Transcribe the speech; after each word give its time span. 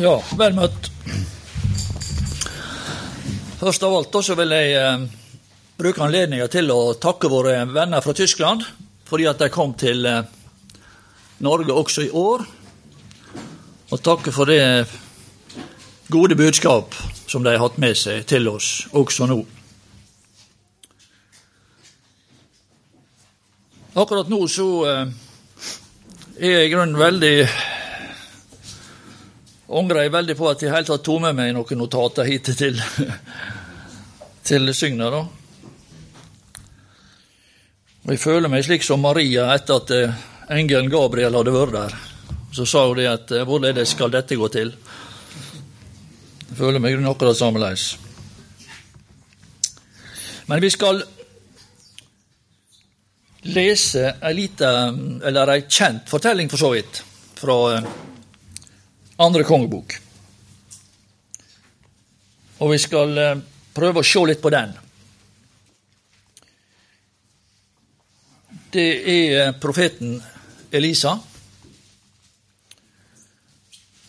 Ja, 0.00 0.14
vel 0.32 0.54
møtt. 0.56 0.86
Først 3.60 3.82
av 3.84 3.92
alt 3.98 4.16
så 4.24 4.32
vil 4.38 4.54
jeg 4.54 4.70
eh, 4.78 5.02
bruke 5.76 6.00
anledningen 6.06 6.48
til 6.48 6.70
å 6.72 6.94
takke 6.96 7.28
våre 7.28 7.58
venner 7.68 8.00
fra 8.00 8.14
Tyskland 8.16 8.64
fordi 9.10 9.26
at 9.28 9.42
de 9.42 9.50
kom 9.52 9.74
til 9.76 10.06
eh, 10.08 10.22
Norge 11.44 11.76
også 11.76 12.06
i 12.06 12.12
år. 12.16 12.46
Og 13.90 14.00
takke 14.00 14.32
for 14.32 14.48
det 14.48 14.86
gode 16.08 16.38
budskap 16.38 16.96
som 17.28 17.44
de 17.44 17.52
har 17.52 17.60
hatt 17.60 17.76
med 17.82 17.98
seg 17.98 18.24
til 18.30 18.48
oss 18.48 18.86
også 18.96 19.28
nå. 19.28 19.42
Akkurat 24.00 24.32
nå 24.32 24.40
så 24.48 24.70
eh, 24.94 25.04
er 26.40 26.56
jeg 26.56 26.70
i 26.70 26.72
grunnen 26.72 26.96
veldig 26.96 27.34
angrer 29.70 30.06
jeg 30.06 30.14
veldig 30.14 30.36
på 30.38 30.48
at 30.50 30.62
jeg 30.64 30.72
helt 30.74 30.88
tatt 30.90 31.04
tok 31.06 31.22
med 31.26 31.36
meg 31.38 31.52
noen 31.54 31.78
notater 31.78 32.26
hit 32.26 32.50
til, 32.58 32.80
til 34.48 34.74
Sygna. 34.74 35.10
da. 35.14 35.22
Og 38.04 38.12
Jeg 38.14 38.22
føler 38.22 38.50
meg 38.50 38.64
slik 38.66 38.82
som 38.86 39.02
Maria 39.04 39.50
etter 39.54 39.78
at 39.78 39.94
eh, 39.94 40.20
engelen 40.50 40.90
Gabriel 40.90 41.36
hadde 41.38 41.54
vært 41.54 41.76
der. 41.76 41.96
Så 42.50 42.66
sa 42.66 42.86
hun 42.88 42.98
det 42.98 43.06
at 43.10 43.30
eh, 43.36 43.46
hvorledes 43.46 43.94
skal 43.94 44.10
dette 44.10 44.38
gå 44.38 44.48
til? 44.50 44.74
Jeg 46.48 46.58
føler 46.58 46.82
meg 46.82 46.98
akkurat 47.06 47.38
sammeleis. 47.38 47.92
Men 50.50 50.58
vi 50.64 50.70
skal 50.74 51.04
lese 53.46 54.08
ei 54.26 54.48
kjent 55.70 56.10
fortelling 56.10 56.50
for 56.50 56.58
så 56.58 56.72
vidt, 56.74 57.04
fra 57.38 57.58
eh, 57.76 57.92
andre 59.20 59.44
kongebok. 59.44 59.96
Og 62.60 62.72
vi 62.72 62.78
skal 62.80 63.18
eh, 63.18 63.40
prøve 63.76 64.02
å 64.02 64.06
se 64.06 64.22
litt 64.28 64.42
på 64.42 64.52
den. 64.52 64.72
Det 68.70 68.88
er 69.00 69.36
eh, 69.40 69.54
profeten 69.60 70.18
Elisa. 70.72 71.16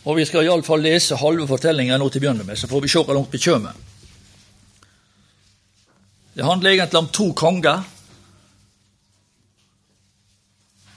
Og 0.02 0.18
vi 0.18 0.26
skal 0.26 0.48
iallfall 0.48 0.82
lese 0.82 1.20
halve 1.20 1.46
fortellinga 1.50 1.98
nå 2.00 2.10
til 2.10 2.22
å 2.22 2.26
begynne 2.26 2.46
med, 2.48 2.58
så 2.58 2.70
får 2.70 2.84
vi 2.84 2.92
se 2.92 3.04
hvor 3.06 3.18
langt 3.18 3.34
vi 3.34 3.42
kommer. 3.44 3.76
Det 6.34 6.48
handler 6.48 6.72
egentlig 6.72 7.00
om 7.00 7.12
to 7.12 7.28
konger. 7.38 7.84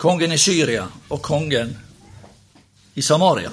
Kongen 0.00 0.32
i 0.32 0.38
Syria 0.40 0.86
og 1.10 1.20
kongen 1.24 1.74
i 2.94 3.02
Samaria. 3.02 3.50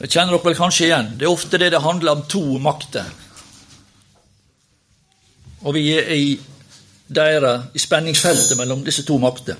Det 0.00 0.08
kjenner 0.08 0.32
dere 0.32 0.46
vel 0.48 0.56
kanskje 0.56 0.86
igjen. 0.86 1.10
Det 1.20 1.26
er 1.26 1.32
ofte 1.32 1.58
det 1.60 1.74
det 1.74 1.82
handler 1.84 2.16
om 2.16 2.22
to 2.24 2.44
makter. 2.62 3.08
Og 5.60 5.74
vi 5.76 5.90
er 5.92 6.08
i 6.14 6.30
deres, 7.04 7.66
i 7.76 7.82
spenningsfeltet 7.82 8.56
mellom 8.56 8.80
disse 8.86 9.04
to 9.04 9.18
makter. 9.20 9.58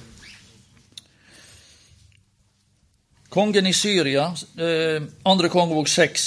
Kongen 3.31 3.69
i 3.69 3.75
Syria, 3.77 4.31
eh, 4.59 5.03
andre 5.29 5.49
kongebok 5.53 5.89
6, 5.89 6.25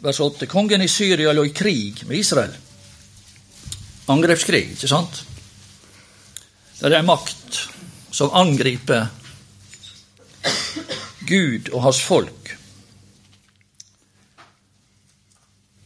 vers 0.00 0.20
8. 0.20 0.46
Kongen 0.46 0.82
i 0.82 0.88
Syria 0.88 1.32
lå 1.32 1.44
i 1.44 1.52
krig 1.52 2.06
med 2.08 2.18
Israel. 2.18 2.56
Angrepskrig, 4.08 4.72
ikke 4.72 4.88
sant? 4.88 5.22
Det 6.80 6.90
er 6.90 7.04
makt 7.06 7.60
som 8.10 8.32
angriper 8.34 9.06
Gud 11.28 11.68
og 11.70 11.82
hans 11.82 12.00
folk. 12.02 12.56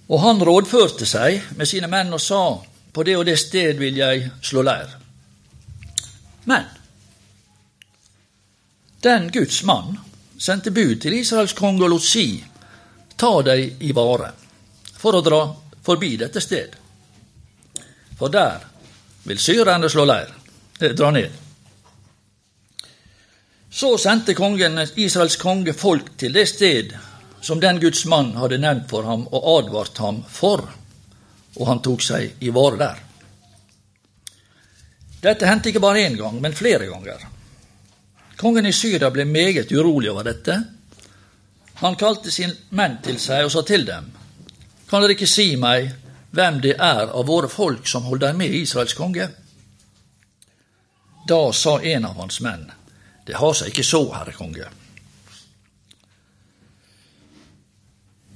Og 0.08 0.20
han 0.22 0.42
rådførte 0.44 1.06
seg 1.06 1.42
med 1.58 1.68
sine 1.68 1.90
menn 1.90 2.14
og 2.14 2.22
sa, 2.22 2.42
på 2.92 3.04
det 3.04 3.16
og 3.18 3.26
det 3.26 3.36
sted 3.40 3.80
vil 3.80 3.98
jeg 3.98 4.30
slå 4.40 4.62
leir. 4.64 4.92
Men 6.46 6.68
den 9.02 9.30
Guds 9.34 9.62
mann 9.62 9.98
sendte 10.38 10.70
bud 10.70 11.00
til 11.02 11.18
Israels 11.18 11.52
konge 11.58 11.84
og 11.84 11.90
lot 11.92 12.06
si, 12.06 12.44
ta 13.16 13.32
deg 13.42 13.82
i 13.82 13.92
vare, 13.96 14.30
for 14.96 15.18
å 15.18 15.24
dra 15.24 15.42
forbi 15.86 16.14
dette 16.20 16.40
sted. 16.40 16.76
For 18.16 18.32
der 18.32 18.62
vil 19.26 19.42
syrerne 19.42 19.90
slå 19.90 20.06
leir, 20.08 20.30
eh, 20.80 20.94
dra 20.94 21.10
ned. 21.10 21.30
Så 23.70 23.98
sendte 23.98 24.34
kongen, 24.34 24.78
Israels 24.96 25.36
konge 25.36 25.72
folk 25.72 26.14
til 26.16 26.32
det 26.32 26.46
sted 26.48 26.94
som 27.46 27.60
den 27.60 27.80
Guds 27.80 28.04
mann 28.04 28.32
hadde 28.36 28.58
nevnt 28.58 28.88
for 28.90 29.06
ham 29.06 29.22
og 29.30 29.44
advart 29.58 29.98
ham 30.02 30.16
for, 30.26 30.64
og 31.56 31.66
han 31.68 31.80
tok 31.84 32.02
seg 32.02 32.42
i 32.42 32.50
vare 32.50 32.78
der. 32.80 33.02
Dette 35.22 35.46
hendte 35.46 35.70
ikke 35.70 35.82
bare 35.84 36.02
én 36.08 36.16
gang, 36.18 36.40
men 36.42 36.56
flere 36.58 36.88
ganger. 36.90 37.22
Kongen 38.36 38.66
i 38.66 38.72
Syria 38.74 39.12
ble 39.14 39.24
meget 39.30 39.70
urolig 39.70 40.10
over 40.10 40.26
dette. 40.26 40.56
Han 41.84 41.94
kalte 42.00 42.34
sine 42.34 42.56
menn 42.74 42.98
til 43.04 43.20
seg 43.22 43.46
og 43.46 43.52
sa 43.54 43.62
til 43.62 43.86
dem, 43.86 44.10
Kan 44.90 45.02
dere 45.02 45.14
ikke 45.14 45.30
si 45.30 45.54
meg 45.58 45.92
hvem 46.34 46.58
det 46.62 46.74
er 46.82 47.12
av 47.14 47.26
våre 47.30 47.48
folk 47.50 47.86
som 47.86 48.10
holder 48.10 48.34
med 48.34 48.54
Israels 48.54 48.94
konge? 48.94 49.28
Da 51.30 51.40
sa 51.52 51.78
en 51.78 52.10
av 52.10 52.18
hans 52.18 52.40
menn, 52.40 52.66
Det 53.26 53.38
har 53.38 53.54
seg 53.54 53.70
ikke 53.70 53.86
så, 53.86 54.02
herre 54.14 54.34
konge. 54.34 54.66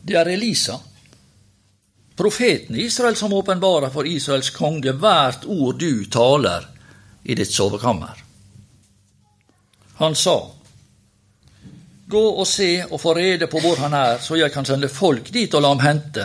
Det 0.03 0.17
er 0.17 0.29
Elisa, 0.29 0.79
profeten 2.17 2.77
Israel, 2.77 3.17
som 3.17 3.33
åpenbarer 3.33 3.91
for 3.91 4.07
Israels 4.07 4.51
konge 4.51 4.93
hvert 4.93 5.45
ord 5.47 5.79
du 5.81 6.05
taler 6.05 6.67
i 7.23 7.35
ditt 7.35 7.53
sovekammer. 7.53 8.25
Han 10.01 10.17
sa, 10.17 10.39
Gå 12.11 12.23
og 12.43 12.47
se 12.49 12.85
og 12.91 12.99
få 13.01 13.13
rede 13.15 13.47
på 13.47 13.61
hvor 13.63 13.79
han 13.85 13.93
er, 13.95 14.19
så 14.19 14.35
jeg 14.35 14.51
kan 14.51 14.67
sende 14.67 14.89
folk 14.91 15.29
dit 15.31 15.53
og 15.55 15.63
la 15.63 15.69
ham 15.71 15.83
hente. 15.85 16.25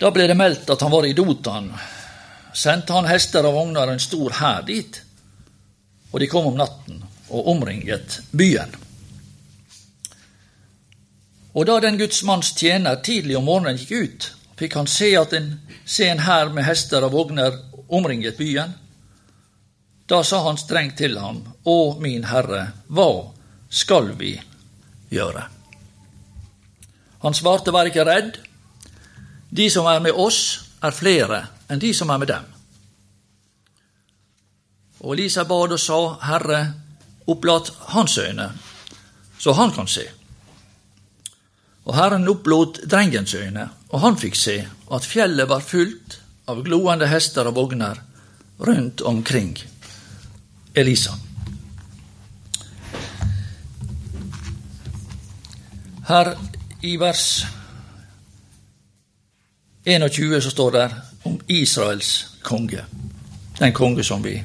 Da 0.00 0.10
ble 0.10 0.26
det 0.26 0.34
meldt 0.34 0.72
at 0.74 0.82
han 0.82 0.90
var 0.90 1.06
i 1.06 1.14
Dotan. 1.14 1.68
Sendte 2.54 2.96
han 2.96 3.06
hester 3.06 3.46
og 3.46 3.54
vogner 3.54 3.86
og 3.86 3.94
en 3.94 4.02
stor 4.02 4.34
hær 4.40 4.64
dit, 4.66 4.98
og 6.10 6.18
de 6.20 6.30
kom 6.30 6.48
om 6.50 6.58
natten 6.58 6.98
og 7.28 7.52
omringet 7.54 8.18
byen. 8.34 8.74
Og 11.54 11.66
da 11.66 11.78
den 11.80 11.98
Guds 11.98 12.22
manns 12.26 12.50
tjener 12.58 12.98
tidlig 13.06 13.36
om 13.38 13.46
morgenen 13.46 13.78
gikk 13.78 13.92
ut, 13.92 14.30
fikk 14.58 14.74
han 14.74 14.90
se, 14.90 15.12
at 15.18 15.34
en, 15.38 15.52
se 15.86 16.08
en 16.10 16.24
hær 16.26 16.50
med 16.54 16.66
hester 16.66 17.06
og 17.06 17.14
vogner 17.14 17.60
omringet 17.88 18.38
byen. 18.38 18.74
Da 20.10 20.22
sa 20.26 20.42
han 20.48 20.58
strengt 20.58 20.98
til 20.98 21.16
ham, 21.18 21.44
Å 21.64 21.96
min 22.02 22.26
Herre, 22.28 22.66
hva 22.88 23.30
skal 23.70 24.10
vi 24.18 24.34
gjøre? 25.14 25.46
Han 27.22 27.34
svarte, 27.38 27.72
Vær 27.72 27.88
ikke 27.88 28.04
redd. 28.04 28.34
De 29.54 29.70
som 29.70 29.86
er 29.86 30.02
med 30.02 30.12
oss, 30.12 30.66
er 30.82 30.92
flere 30.92 31.44
enn 31.70 31.80
de 31.80 31.94
som 31.96 32.10
er 32.10 32.18
med 32.20 32.28
dem. 32.28 32.50
Og 35.04 35.14
Elisa 35.14 35.44
bad 35.48 35.72
og 35.76 35.80
sa, 35.80 36.00
Herre, 36.26 36.60
opplat 37.30 37.70
hans 37.94 38.18
øyne, 38.18 38.50
så 39.38 39.54
han 39.56 39.72
kan 39.72 39.88
se. 39.88 40.04
Og 41.84 41.96
Herren 41.96 42.28
opplot 42.28 42.80
drengens 42.90 43.34
øyne, 43.34 43.68
og 43.88 44.00
han 44.00 44.16
fikk 44.16 44.36
se 44.40 44.56
at 44.92 45.04
fjellet 45.04 45.48
var 45.48 45.60
fullt 45.60 46.18
av 46.48 46.62
gloende 46.64 47.08
hester 47.08 47.48
og 47.48 47.56
vogner 47.58 48.00
rundt 48.60 49.00
omkring 49.00 49.58
Elisa. 50.74 51.12
Her 56.08 56.34
i 56.84 56.96
vers 57.00 57.46
21 59.84 60.40
så 60.40 60.50
står 60.50 60.70
det 60.70 60.90
om 61.24 61.40
Israels 61.48 62.26
konge, 62.42 62.84
den 63.58 63.72
konge 63.72 64.04
som 64.04 64.24
vi 64.24 64.36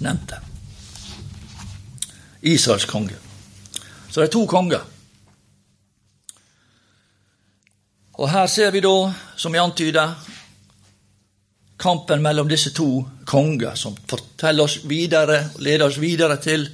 nevnte. 0.00 0.38
Israels 2.42 2.84
konge. 2.84 3.14
Så 4.10 4.20
det 4.20 4.28
er 4.28 4.32
to 4.32 4.46
konger. 4.46 4.97
Og 8.18 8.30
her 8.30 8.46
ser 8.50 8.72
vi 8.74 8.82
da, 8.82 9.12
som 9.38 9.54
jeg 9.54 9.62
antyder, 9.62 10.14
kampen 11.78 12.22
mellom 12.22 12.48
disse 12.50 12.72
to 12.74 13.04
konger, 13.26 13.76
som 13.78 13.94
forteller 14.10 14.66
oss 14.66 14.80
videre, 14.90 15.44
leder 15.62 15.86
oss 15.86 16.00
videre 16.02 16.40
til 16.42 16.66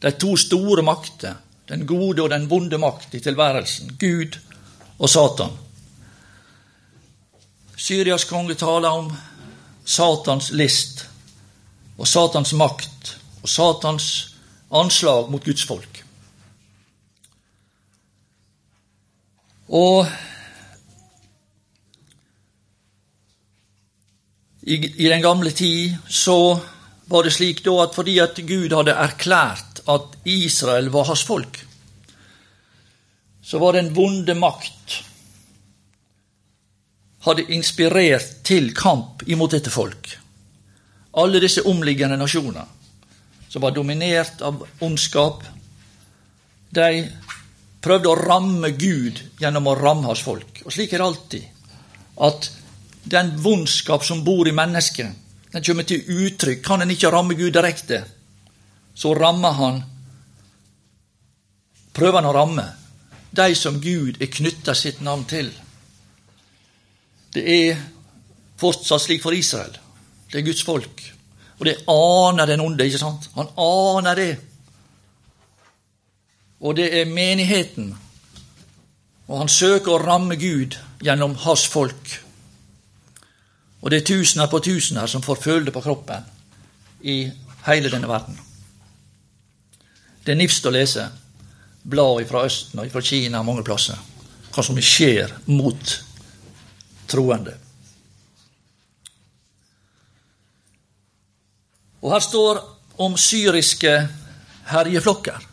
de 0.00 0.12
to 0.20 0.36
store 0.40 0.84
makter, 0.84 1.36
den 1.68 1.84
gode 1.88 2.24
og 2.24 2.32
den 2.32 2.48
vonde 2.48 2.80
makt 2.80 3.14
i 3.16 3.20
tilværelsen, 3.24 3.96
Gud 4.00 4.40
og 4.98 5.10
Satan. 5.10 5.52
Syrias 7.76 8.24
konge 8.24 8.56
taler 8.56 8.88
om 8.88 9.10
Satans 9.84 10.50
list 10.56 11.04
og 11.98 12.08
Satans 12.08 12.54
makt 12.56 13.16
og 13.42 13.48
Satans 13.48 14.06
anslag 14.72 15.28
mot 15.30 15.44
Guds 15.44 15.64
folk. 15.68 16.00
Og 19.68 20.06
i, 24.64 24.76
i 25.04 25.08
den 25.08 25.22
gamle 25.22 25.50
tid 25.50 25.96
så 26.08 26.60
var 27.04 27.24
det 27.24 27.34
slik 27.36 27.60
da 27.64 27.76
at 27.84 27.96
fordi 27.96 28.16
at 28.22 28.38
Gud 28.48 28.72
hadde 28.72 28.96
erklært 28.96 29.82
at 29.92 30.14
Israel 30.24 30.88
var 30.92 31.10
hans 31.10 31.24
folk, 31.28 31.58
så 33.44 33.60
var 33.60 33.76
den 33.76 33.92
vonde 33.96 34.34
makt 34.38 35.02
hadde 37.24 37.46
inspirert 37.56 38.40
til 38.44 38.72
kamp 38.76 39.24
imot 39.28 39.52
dette 39.56 39.72
folk. 39.72 40.10
Alle 41.20 41.40
disse 41.40 41.64
omliggende 41.68 42.18
nasjoner 42.20 42.72
som 43.48 43.62
var 43.62 43.74
dominert 43.76 44.40
av 44.42 44.64
ondskap, 44.82 45.44
de 46.74 47.04
prøvde 47.84 48.10
å 48.10 48.18
ramme 48.18 48.72
Gud 48.74 49.20
gjennom 49.38 49.68
å 49.70 49.76
ramme 49.78 50.08
hans 50.08 50.24
folk. 50.24 50.64
Og 50.64 50.74
slik 50.74 50.92
er 50.92 51.00
det 51.00 51.06
alltid. 51.06 51.44
At 52.26 52.48
den 53.04 53.34
vondskap 53.42 54.04
som 54.04 54.24
bor 54.24 54.48
i 54.48 54.52
mennesket, 54.52 55.10
den 55.52 55.64
kommer 55.64 55.86
til 55.86 56.02
uttrykk. 56.08 56.62
Kan 56.64 56.82
en 56.82 56.90
ikke 56.90 57.10
ramme 57.12 57.36
Gud 57.38 57.52
direkte, 57.54 58.04
så 58.94 59.14
rammer 59.14 59.52
han 59.60 59.82
Prøver 61.94 62.18
han 62.18 62.26
å 62.26 62.34
ramme 62.34 62.62
de 63.30 63.54
som 63.54 63.76
Gud 63.78 64.16
er 64.18 64.30
knytta 64.34 64.74
sitt 64.74 64.98
navn 64.98 65.22
til. 65.30 65.52
Det 67.30 67.42
er 67.42 67.78
fortsatt 68.58 69.04
slik 69.04 69.22
for 69.22 69.34
Israel. 69.34 69.76
Det 70.30 70.40
er 70.40 70.46
Guds 70.46 70.64
folk. 70.66 71.02
Og 71.58 71.66
det 71.68 71.76
aner 71.90 72.50
den 72.50 72.64
onde, 72.64 72.86
ikke 72.86 72.98
sant? 72.98 73.28
Han 73.38 73.52
aner 73.54 74.18
det. 74.18 74.32
Og 76.66 76.74
det 76.78 76.88
er 76.98 77.10
menigheten. 77.10 77.92
Og 79.28 79.38
han 79.38 79.50
søker 79.50 79.94
å 79.94 80.02
ramme 80.02 80.34
Gud 80.34 80.74
gjennom 81.02 81.38
hans 81.46 81.66
folk. 81.70 82.18
Og 83.84 83.90
det 83.92 84.00
er 84.00 84.06
tusener 84.08 84.48
på 84.48 84.62
tusener 84.64 85.10
som 85.10 85.22
får 85.22 85.42
føle 85.44 85.66
det 85.66 85.74
på 85.74 85.82
kroppen 85.84 86.24
i 87.04 87.18
hele 87.66 87.90
denne 87.92 88.08
verden. 88.08 88.38
Det 90.24 90.32
er 90.32 90.40
nifst 90.40 90.64
å 90.64 90.72
lese 90.72 91.04
blad 91.84 92.24
fra 92.30 92.46
Østen 92.48 92.80
og 92.80 92.88
fra 92.92 93.04
Kina 93.04 93.42
mange 93.44 93.64
plasser 93.66 94.00
hva 94.54 94.62
som 94.64 94.78
skjer 94.78 95.34
mot 95.50 95.94
troende. 97.10 97.52
Og 102.04 102.12
her 102.12 102.22
står 102.22 102.60
om 103.04 103.16
syriske 103.18 103.92
herjeflokker. 104.70 105.48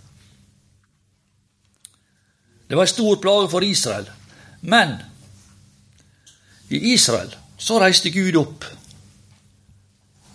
Det 2.67 2.77
var 2.77 2.87
en 2.87 2.93
stor 2.93 3.19
plage 3.23 3.49
for 3.51 3.65
Israel. 3.65 4.05
Men 4.61 4.93
i 6.69 6.93
Israel 6.93 7.33
så 7.61 7.79
reiste 7.79 8.09
Gud 8.09 8.35
opp 8.41 8.65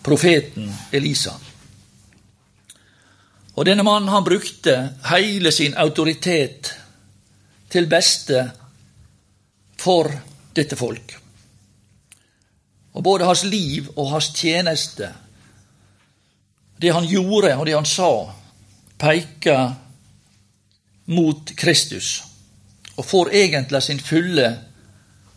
profeten 0.07 0.71
Elisa. 0.95 1.35
Og 3.57 3.65
denne 3.67 3.83
mannen 3.83 4.13
han 4.13 4.25
brukte 4.25 4.77
hele 5.11 5.51
sin 5.53 5.75
autoritet 5.75 6.71
til 7.73 7.89
beste 7.91 8.45
for 9.81 10.13
dette 10.55 10.79
folk. 10.79 11.17
Og 12.95 13.03
både 13.03 13.27
hans 13.27 13.43
liv 13.45 13.89
og 13.97 14.13
hans 14.13 14.31
tjeneste, 14.37 15.11
det 16.79 16.93
han 16.95 17.09
gjorde 17.09 17.57
og 17.57 17.67
det 17.67 17.75
han 17.75 17.89
sa, 17.89 18.13
peker 19.01 19.75
mot 21.11 21.53
Kristus, 21.59 22.23
og 22.97 23.05
får 23.05 23.35
egentlig 23.35 23.83
sin 23.83 24.01
fulle 24.01 24.47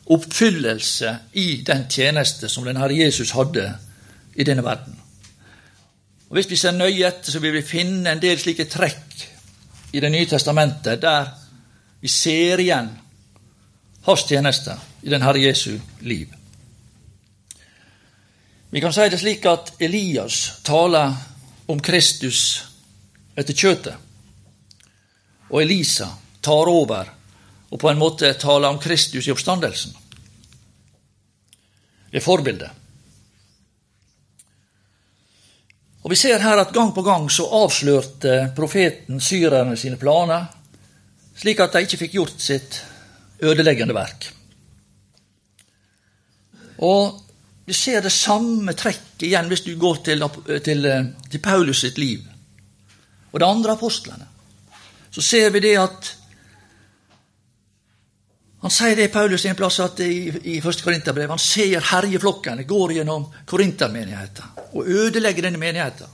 oppfyllelse 0.10 1.18
i 1.34 1.62
den 1.66 1.86
tjeneste 1.90 2.50
som 2.50 2.66
den 2.66 2.78
Herre 2.78 2.98
Jesus 2.98 3.32
hadde 3.38 3.68
i 4.36 4.44
denne 4.44 4.64
verden. 4.66 4.96
Og 6.30 6.38
Hvis 6.38 6.50
vi 6.50 6.56
ser 6.56 6.72
nøye 6.72 7.08
etter, 7.08 7.32
så 7.32 7.40
vil 7.40 7.54
vi 7.54 7.66
finne 7.66 8.12
en 8.12 8.22
del 8.22 8.40
slike 8.40 8.66
trekk 8.70 9.06
i 9.92 10.00
Det 10.00 10.12
nye 10.12 10.26
testamentet 10.30 11.02
der 11.02 11.32
vi 12.02 12.08
ser 12.08 12.60
igjen 12.62 12.92
hans 14.06 14.26
tjeneste 14.30 14.76
i 15.02 15.10
den 15.10 15.22
Herre 15.22 15.42
Jesu 15.42 15.80
liv. 16.02 16.28
Vi 18.70 18.80
kan 18.80 18.94
si 18.94 19.10
det 19.10 19.20
slik 19.20 19.46
at 19.50 19.74
Elias 19.82 20.62
taler 20.64 21.16
om 21.68 21.80
Kristus 21.82 22.66
etter 23.36 23.54
kjøtet, 23.54 23.96
og 25.50 25.62
Elisa 25.62 26.08
tar 26.42 26.70
over 26.70 27.10
og 27.70 27.80
på 27.80 27.90
en 27.90 28.00
måte 28.00 28.34
taler 28.42 28.70
om 28.70 28.80
Kristus 28.82 29.28
i 29.28 29.32
oppstandelsen. 29.34 29.94
Det 32.10 32.18
er 32.18 32.26
forbildet. 32.26 32.70
Og 36.02 36.12
Vi 36.12 36.18
ser 36.18 36.42
her 36.42 36.58
at 36.58 36.74
gang 36.74 36.94
på 36.96 37.04
gang 37.06 37.28
så 37.32 37.46
avslørte 37.60 38.52
profeten 38.56 39.20
syrerne 39.22 39.78
sine 39.78 40.00
planer, 40.00 40.48
slik 41.38 41.60
at 41.60 41.76
de 41.76 41.84
ikke 41.86 42.00
fikk 42.06 42.16
gjort 42.18 42.42
sitt 42.42 42.82
ødeleggende 43.46 43.94
verk. 43.94 44.30
Og 46.80 47.26
Vi 47.70 47.74
ser 47.78 48.02
det 48.02 48.10
samme 48.10 48.74
trekket 48.74 49.28
igjen 49.28 49.46
hvis 49.46 49.62
du 49.62 49.76
går 49.78 50.00
til, 50.08 50.24
til, 50.66 50.88
til 51.30 51.42
Paulus 51.44 51.84
sitt 51.84 52.00
liv 52.02 52.24
og 53.30 53.40
de 53.40 53.46
andre 53.46 53.76
apostlene. 53.76 54.26
Så 55.12 55.22
ser 55.22 55.52
vi 55.54 55.62
det 55.62 55.76
at 55.78 56.10
han 58.62 58.72
sier 58.72 58.96
det 58.96 59.08
i 59.08 59.12
Paulus 59.14 59.46
en 59.46 59.56
plass 59.56 59.80
at 59.80 60.02
i, 60.04 60.28
i 60.28 60.58
1. 60.60 60.82
Korinterbrev. 60.84 61.30
Han 61.32 61.40
ser 61.40 61.86
herjeflokkene 61.94 62.66
går 62.68 62.98
gjennom 62.98 63.30
korintermenigheten 63.48 64.66
og 64.76 64.88
ødelegger 64.88 65.48
denne 65.48 65.62
menigheten. 65.62 66.08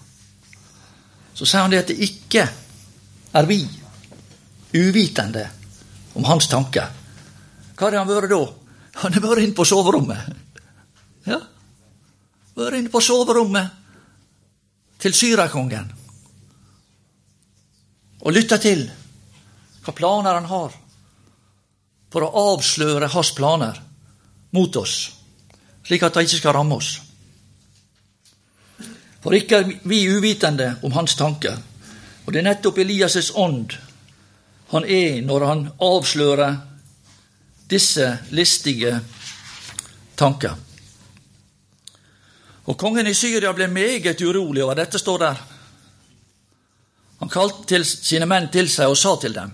Så 1.34 1.48
sier 1.48 1.66
han 1.66 1.74
det 1.74 1.82
at 1.82 1.90
det 1.90 1.98
ikke 2.06 2.46
er 3.36 3.50
vi 3.50 3.60
uvitende 4.76 5.48
om 6.14 6.28
hans 6.30 6.48
tanker. 6.52 6.94
Hva 7.76 7.90
har 7.90 7.98
han 7.98 8.14
vært 8.14 8.30
da? 8.32 8.44
Han 9.02 9.18
har 9.18 9.26
vært 9.26 9.44
inne 9.44 9.58
på 9.58 9.66
soverommet. 9.68 10.30
Ja, 11.26 11.42
vært 12.56 12.78
inne 12.78 12.94
på 12.94 13.02
soverommet 13.04 13.74
til 15.02 15.18
syrakongen 15.18 15.90
og 18.26 18.34
lytta 18.34 18.58
til 18.62 18.86
hva 19.84 19.94
planer 19.94 20.38
han 20.38 20.48
har 20.50 20.85
for 22.16 22.24
å 22.24 22.44
avsløre 22.56 23.10
hans 23.12 23.34
planer 23.36 23.76
mot 24.56 24.78
oss, 24.80 24.94
slik 25.84 26.06
at 26.08 26.16
de 26.16 26.22
ikke 26.24 26.38
skal 26.40 26.54
ramme 26.56 26.78
oss. 26.80 26.94
For 29.20 29.36
ikke 29.36 29.58
er 29.60 29.74
vi 29.84 30.06
uvitende 30.08 30.78
om 30.88 30.94
hans 30.96 31.18
tanker. 31.20 31.58
Og 32.24 32.32
det 32.32 32.40
er 32.40 32.46
nettopp 32.48 32.80
Elias' 32.80 33.34
ånd 33.36 33.74
han 34.72 34.88
er 34.88 35.20
når 35.26 35.44
han 35.46 35.66
avslører 35.84 36.56
disse 37.70 38.08
listige 38.32 38.94
tanker. 40.16 40.56
Og 42.66 42.78
kongen 42.80 43.12
i 43.12 43.14
Syria 43.14 43.52
ble 43.54 43.68
meget 43.68 44.24
urolig 44.24 44.64
over 44.64 44.80
dette, 44.80 45.00
står 45.04 45.20
der. 45.22 45.42
Han 47.20 47.34
kalte 47.34 47.84
sine 47.84 48.26
menn 48.30 48.48
til 48.56 48.72
seg 48.72 48.94
og 48.94 48.98
sa 48.98 49.18
til 49.20 49.36
dem.: 49.36 49.52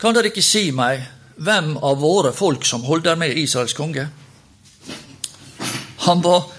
Kan 0.00 0.16
dere 0.16 0.32
ikke 0.32 0.42
si 0.42 0.70
meg 0.72 1.04
hvem 1.36 1.76
av 1.76 1.98
våre 2.00 2.32
folk 2.32 2.66
som 2.66 2.84
holder 2.86 3.16
med 3.16 3.38
Israels 3.38 3.74
konge. 3.74 4.06
Han 6.04 6.22
var 6.22 6.50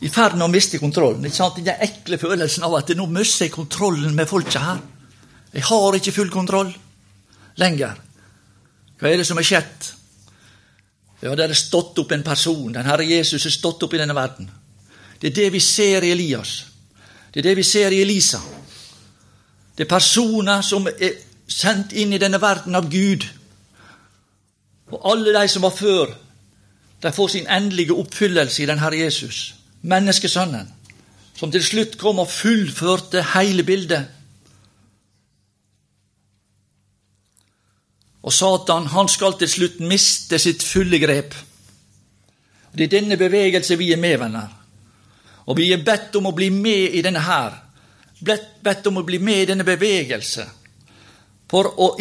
i 0.00 0.08
ferd 0.12 0.36
med 0.36 0.46
å 0.46 0.52
miste 0.52 0.78
kontrollen. 0.78 1.24
ikke 1.24 1.36
sant? 1.36 1.60
Den 1.64 1.82
ekle 1.84 2.18
følelsen 2.18 2.64
av 2.64 2.74
at 2.78 2.92
nå 2.96 3.06
mister 3.06 3.46
jeg 3.46 3.54
kontrollen 3.54 4.14
med 4.14 4.28
folket 4.28 4.60
her. 4.60 4.80
Jeg 5.52 5.64
har 5.68 5.96
ikke 5.96 6.12
full 6.12 6.30
kontroll 6.30 6.72
lenger. 7.56 7.96
Hva 9.00 9.10
er 9.10 9.20
det 9.20 9.28
som 9.28 9.38
er 9.38 9.46
skjedd? 9.46 9.90
Ja, 11.22 11.34
det 11.34 11.48
er 11.48 11.56
stått 11.56 11.98
opp 11.98 12.12
en 12.12 12.24
person. 12.24 12.72
Den 12.72 12.88
Herre 12.88 13.04
Jesus 13.04 13.46
er 13.46 13.54
stått 13.54 13.82
opp 13.82 13.94
i 13.94 14.00
denne 14.00 14.16
verden. 14.16 14.50
Det 15.20 15.30
er 15.30 15.38
det 15.40 15.52
vi 15.54 15.60
ser 15.64 16.04
i 16.04 16.12
Elias. 16.12 16.66
Det 17.32 17.40
er 17.40 17.50
det 17.50 17.56
vi 17.56 17.64
ser 17.64 17.92
i 17.92 18.02
Elisa. 18.04 18.40
Det 19.76 19.84
er 19.84 19.88
personer 19.88 20.62
som 20.64 20.86
er 20.88 21.16
sendt 21.48 21.92
inn 21.92 22.12
i 22.12 22.20
denne 22.20 22.40
verden 22.40 22.76
av 22.76 22.88
Gud 22.90 23.24
og 24.92 25.02
alle 25.10 25.34
de 25.34 25.48
som 25.48 25.64
var 25.66 25.74
før, 25.74 26.12
de 27.02 27.12
får 27.12 27.28
sin 27.28 27.48
endelige 27.50 27.94
oppfyllelse 27.94 28.62
i 28.62 28.66
den 28.66 28.78
Herre 28.78 28.98
Jesus, 28.98 29.54
menneskesønnen, 29.82 30.68
som 31.36 31.50
til 31.52 31.64
slutt 31.64 31.98
kom 32.00 32.22
og 32.22 32.30
fullførte 32.30 33.24
hele 33.34 33.64
bildet. 33.66 34.06
Og 38.26 38.32
Satan 38.32 38.88
han 38.90 39.08
skal 39.08 39.36
til 39.38 39.48
slutt 39.48 39.82
miste 39.86 40.38
sitt 40.42 40.64
fulle 40.66 40.98
grep. 40.98 41.34
Det 42.76 42.88
er 42.88 42.96
denne 42.98 43.16
bevegelse 43.16 43.76
vi 43.78 43.92
er 43.92 44.00
med, 44.00 44.18
venner. 44.18 44.48
Og 45.46 45.56
vi 45.56 45.70
er 45.72 45.84
bedt 45.84 46.16
om 46.18 46.26
å 46.26 46.34
bli 46.34 46.50
med 46.50 46.96
i 46.98 47.02
denne 47.06 47.22
her. 47.22 47.54
Bedt 48.18 48.88
om 48.90 48.98
å 48.98 49.04
bli 49.06 49.20
med 49.22 49.42
i 49.42 49.48
denne 49.52 49.64
bevegelse. 49.64 50.46
For, 51.46 51.70
å, 51.78 51.92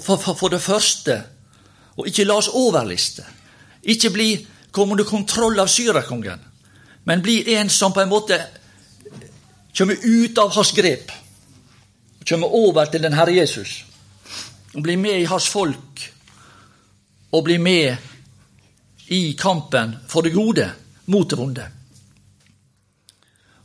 for, 0.00 0.16
for, 0.16 0.34
for 0.38 0.54
det 0.54 0.62
første 0.64 1.18
Og 1.96 2.08
ikke 2.08 2.24
la 2.24 2.38
oss 2.40 2.48
overliste. 2.48 3.24
Ikke 3.82 4.10
bli 4.10 4.30
kom 4.72 4.92
under 4.94 5.04
kontroll 5.04 5.60
av 5.60 5.68
syrakongen, 5.68 6.40
men 7.04 7.22
bli 7.22 7.42
en 7.54 7.68
som 7.70 7.92
på 7.92 8.00
en 8.00 8.08
måte 8.08 8.38
kommer 9.76 9.98
ut 10.00 10.38
av 10.38 10.52
hans 10.54 10.72
grep. 10.72 11.10
Og 12.20 12.28
kommer 12.28 12.54
over 12.54 12.84
til 12.84 13.02
den 13.02 13.12
Herre 13.12 13.34
Jesus. 13.34 13.84
Og 14.74 14.82
blir 14.82 14.96
med 14.96 15.20
i 15.20 15.28
hans 15.28 15.48
folk. 15.48 16.12
Og 17.32 17.44
blir 17.44 17.58
med 17.58 17.96
i 19.08 19.36
kampen 19.38 19.96
for 20.08 20.22
det 20.22 20.32
gode 20.32 20.70
mot 21.06 21.30
det 21.30 21.38
vonde. 21.38 21.66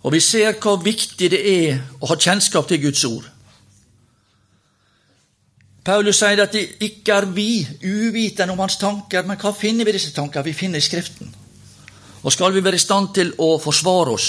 Og 0.04 0.14
vi 0.14 0.20
ser 0.20 0.56
hvor 0.62 0.80
viktig 0.84 1.32
det 1.32 1.40
er 1.44 1.80
å 2.02 2.10
ha 2.12 2.16
kjennskap 2.16 2.68
til 2.68 2.82
Guds 2.82 3.04
ord. 3.06 3.26
Paulus 5.88 6.18
sier 6.20 6.42
at 6.44 6.52
det 6.52 6.82
ikke 6.84 7.16
er 7.16 7.26
vi 7.32 7.62
uvitende 7.88 8.52
om 8.52 8.60
hans 8.60 8.76
tanker, 8.82 9.24
men 9.24 9.40
hva 9.40 9.54
finner 9.56 9.88
vi 9.88 9.94
disse 9.96 10.12
tanker? 10.12 10.44
Vi 10.44 10.56
finner 10.56 10.82
i 10.82 10.84
Skriften. 10.84 11.30
Og 12.28 12.34
skal 12.34 12.52
vi 12.52 12.64
være 12.64 12.76
i 12.76 12.84
stand 12.84 13.14
til 13.16 13.32
å 13.40 13.54
forsvare 13.62 14.16
oss, 14.18 14.28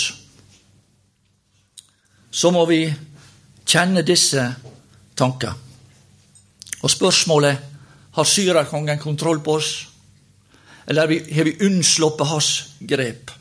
så 2.30 2.52
må 2.54 2.62
vi 2.68 2.84
kjenne 3.66 4.06
disse 4.06 4.44
tanker. 5.18 5.56
Og 6.78 6.90
spørsmålet 6.92 7.66
har 8.14 8.28
syrakongen 8.36 9.02
kontroll 9.02 9.42
på 9.42 9.58
oss, 9.58 9.74
eller 10.86 11.10
har 11.10 11.48
vi 11.48 11.58
unnsluppet 11.66 12.30
hans 12.30 12.52
grep? 12.78 13.32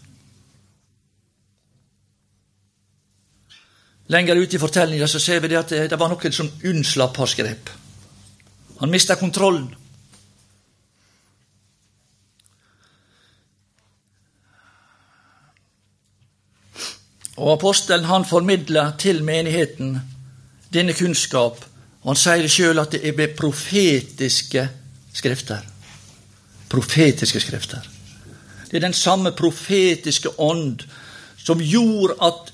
Lenger 4.10 4.40
ute 4.40 4.56
i 4.56 4.60
fortellinga 4.60 5.08
ser 5.08 5.44
vi 5.44 5.60
at 5.60 5.76
det 5.92 6.00
var 6.00 6.10
noen 6.10 6.34
som 6.34 6.50
unnslapp 6.66 7.20
hans 7.22 7.36
grep. 7.38 7.78
Han 8.80 8.90
mista 8.90 9.16
kontrollen. 9.16 9.76
Og 17.38 17.54
Apostelen 17.54 18.06
han 18.06 18.26
formidler 18.26 18.96
til 18.98 19.24
menigheten 19.24 19.98
denne 20.74 20.94
kunnskap. 20.94 21.66
og 22.02 22.10
Han 22.10 22.20
sier 22.20 22.50
sjøl 22.50 22.82
at 22.82 22.92
det 22.92 23.04
er 23.06 23.18
ved 23.18 23.36
profetiske 23.38 24.68
skrifter. 25.14 25.62
Profetiske 26.70 27.40
skrifter. 27.40 27.86
Det 28.68 28.78
er 28.78 28.88
den 28.88 28.94
samme 28.94 29.32
profetiske 29.32 30.40
ånd 30.40 30.82
som 31.38 31.62
gjorde 31.62 32.18
at, 32.22 32.54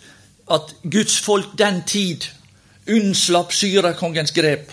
at 0.52 0.76
Guds 0.92 1.20
folk 1.20 1.58
den 1.58 1.82
tid 1.88 2.28
unnslapp 2.88 3.52
syrakongens 3.56 4.32
grep 4.36 4.72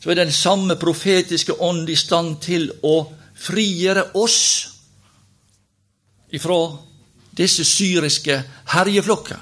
så 0.00 0.10
er 0.10 0.14
den 0.14 0.32
samme 0.32 0.76
profetiske 0.80 1.52
ånd 1.60 1.90
i 1.92 1.96
stand 1.96 2.38
til 2.40 2.70
å 2.82 3.02
frigjøre 3.36 4.10
oss 4.16 4.40
ifra 6.32 6.58
disse 7.36 7.64
syriske 7.64 8.36
herjeflokker, 8.72 9.38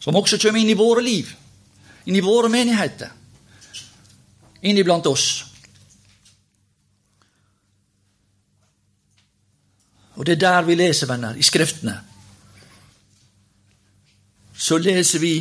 som 0.00 0.16
også 0.16 0.38
kommer 0.38 0.62
inn 0.62 0.70
i 0.70 0.78
våre 0.78 1.02
liv, 1.02 1.32
inn 2.06 2.16
i 2.16 2.24
våre 2.24 2.50
menigheter, 2.52 3.10
inn 4.62 4.78
iblant 4.78 5.06
oss. 5.10 5.28
Og 10.20 10.26
det 10.26 10.36
er 10.36 10.42
der 10.44 10.66
vi 10.68 10.76
leser, 10.76 11.08
venner, 11.08 11.36
i 11.36 11.42
Skriftene. 11.42 11.94
Så 14.52 14.76
leser 14.76 15.22
vi 15.22 15.34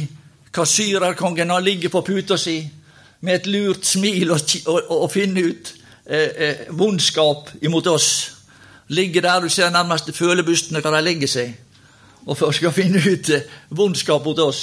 hva 0.56 0.64
syrerkongen 0.66 1.52
har 1.52 1.62
ligget 1.62 1.92
på 1.92 2.02
puta 2.08 2.38
si 2.40 2.62
med 3.22 3.36
et 3.36 3.48
lurt 3.48 3.86
smil 3.86 4.32
og, 4.32 4.42
og, 4.66 4.92
og 5.04 5.12
finne 5.12 5.44
ut 5.52 5.72
eh, 6.06 6.30
eh, 6.30 6.62
vondskap 6.70 7.52
imot 7.62 7.88
oss. 7.92 8.10
Ligge 8.90 9.22
der 9.22 9.42
du 9.44 9.50
ser 9.50 9.70
nærmest 9.70 10.12
følebustene 10.16 10.82
hvor 10.82 10.96
de 10.96 11.02
legger 11.04 11.30
seg, 11.30 11.58
og 12.26 12.38
for 12.38 12.56
skal 12.56 12.76
finne 12.76 13.02
ut 13.04 13.32
eh, 13.36 13.50
vondskap 13.70 14.26
mot 14.26 14.40
oss. 14.40 14.62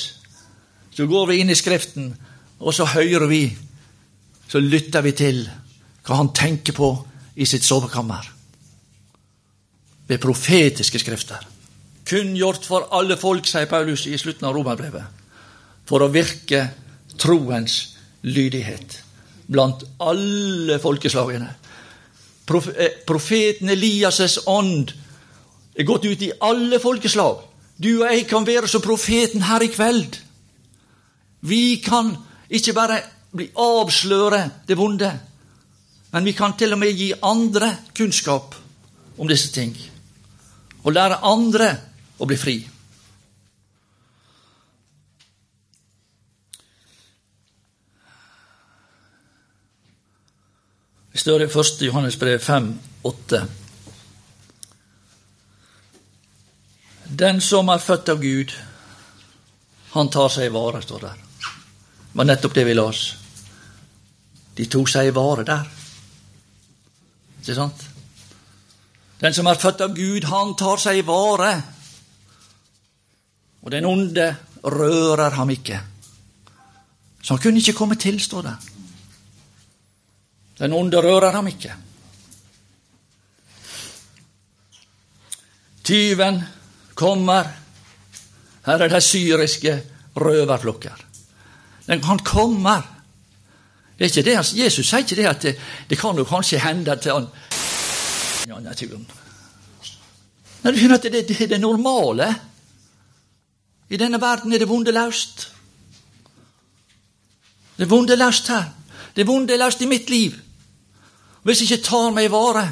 Så 0.91 1.07
går 1.07 1.27
vi 1.29 1.43
inn 1.43 1.53
i 1.53 1.59
Skriften, 1.59 2.15
og 2.59 2.75
så 2.75 2.87
hører 2.89 3.27
vi, 3.29 3.43
så 4.49 4.63
lytter 4.63 5.05
vi 5.05 5.13
til 5.13 5.43
hva 6.07 6.23
han 6.23 6.33
tenker 6.33 6.73
på 6.73 6.89
i 7.37 7.45
sitt 7.45 7.67
sovekammer. 7.67 8.33
Ved 10.07 10.23
profetiske 10.23 11.01
skrifter. 11.03 11.43
Kunngjort 12.07 12.65
for 12.65 12.87
alle 12.95 13.17
folk, 13.19 13.49
sier 13.51 13.67
Paulus 13.67 14.07
i 14.07 14.17
slutten 14.19 14.47
av 14.47 14.55
romerbrevet, 14.55 15.03
for 15.87 16.05
å 16.07 16.13
virke 16.15 16.63
troens 17.19 17.96
lydighet 18.23 19.03
blant 19.47 19.85
alle 20.01 20.79
folkeslagene. 20.83 21.49
Eh, 22.47 23.03
profeten 23.07 23.69
Elias' 23.69 24.39
ånd 24.47 24.93
er 25.75 25.85
gått 25.85 26.05
ut 26.05 26.23
i 26.23 26.33
alle 26.41 26.81
folkeslag. 26.81 27.43
Du 27.77 27.91
og 28.01 28.07
jeg 28.09 28.27
kan 28.29 28.47
være 28.47 28.69
som 28.69 28.83
profeten 28.83 29.43
her 29.43 29.63
i 29.63 29.71
kveld. 29.73 30.17
Vi 31.41 31.77
kan 31.85 32.15
ikke 32.49 32.73
bare 32.73 33.01
bli 33.37 33.51
avsløre 33.53 34.41
det 34.69 34.79
vonde, 34.79 35.11
men 36.13 36.25
vi 36.25 36.33
kan 36.33 36.57
til 36.57 36.73
og 36.73 36.81
med 36.81 36.97
gi 36.97 37.13
andre 37.23 37.75
kunnskap 37.95 38.55
om 39.19 39.29
disse 39.29 39.53
ting. 39.53 39.77
Og 40.85 40.95
lære 40.95 41.21
andre 41.27 41.69
å 42.19 42.27
bli 42.27 42.39
fri. 42.41 42.57
Det 51.17 51.21
står 51.21 51.43
i 51.43 51.45
1. 51.45 51.81
Johannes 51.81 52.19
brev 52.19 52.39
5, 52.39 52.79
8. 53.03 53.39
Den 57.05 57.41
som 57.41 57.71
er 57.73 57.81
født 57.81 58.11
av 58.13 58.21
Gud, 58.21 58.53
han 59.95 60.11
tar 60.13 60.29
seg 60.35 60.51
i 60.51 60.53
vare, 60.53 60.83
står 60.85 61.07
der. 61.07 61.23
Det 61.41 62.21
var 62.21 62.29
nettopp 62.29 62.59
det 62.59 62.67
vi 62.69 62.77
las. 62.77 63.01
De 64.61 64.69
tok 64.69 64.93
seg 64.93 65.09
i 65.09 65.17
vare 65.17 65.49
der. 65.49 65.65
Ikke 67.41 67.59
sant? 67.63 67.89
Den 69.25 69.41
som 69.41 69.49
er 69.49 69.65
født 69.65 69.89
av 69.89 69.97
Gud, 69.97 70.29
han 70.29 70.53
tar 70.53 70.85
seg 70.85 71.01
i 71.01 71.09
vare. 71.15 71.57
Og 73.65 73.73
den 73.73 73.89
onde 73.89 74.35
rører 74.69 75.41
ham 75.41 75.57
ikke. 75.57 75.81
Så 77.23 77.33
han 77.33 77.47
kunne 77.49 77.65
ikke 77.65 77.81
komme 77.81 77.97
til, 77.97 78.21
står 78.21 78.51
det. 78.53 78.59
Den 80.67 80.73
onde 80.75 80.99
rører 80.99 81.31
ham 81.31 81.47
ikke. 81.47 81.71
Tyven 85.87 86.41
kommer. 86.99 87.47
Her 88.67 88.83
er 88.83 88.91
de 88.91 89.01
syriske 89.01 89.75
røverflokker. 90.19 91.05
Han 91.87 92.19
kommer. 92.19 92.83
Det 93.99 94.05
er 94.05 94.11
ikke 94.11 94.25
det, 94.27 94.35
Jesus 94.59 94.89
sier 94.89 95.05
ikke 95.05 95.17
det 95.17 95.29
at 95.31 95.45
det, 95.45 95.53
det 95.89 95.99
kan 95.99 96.19
jo 96.19 96.25
kanskje 96.27 96.59
hende 96.59 96.97
til 96.99 97.15
han 97.15 97.29
ja, 98.49 98.59
naturen. 98.61 99.07
Nei, 100.65 100.73
du 100.73 100.81
skjønner 100.81 100.99
at 100.99 101.07
det, 101.07 101.23
det 101.29 101.37
er 101.45 101.53
det 101.53 101.61
normale. 101.63 102.27
I 103.89 104.03
denne 104.03 104.19
verden 104.21 104.53
er 104.53 104.65
det 104.65 104.69
vonde 104.69 104.91
løst. 104.91 105.47
Det 107.77 107.87
er 107.87 107.93
vonde 107.95 108.19
løst 108.19 108.51
her. 108.51 108.67
Det 109.15 109.23
er 109.23 109.31
vonde 109.31 109.61
løst 109.63 109.87
i 109.87 109.89
mitt 109.95 110.11
liv. 110.11 110.43
Hvis 111.47 111.63
jeg 111.63 111.71
ikke 111.71 111.87
tar 111.87 112.11
meg 112.11 112.27
i 112.27 112.33
vare, 112.33 112.65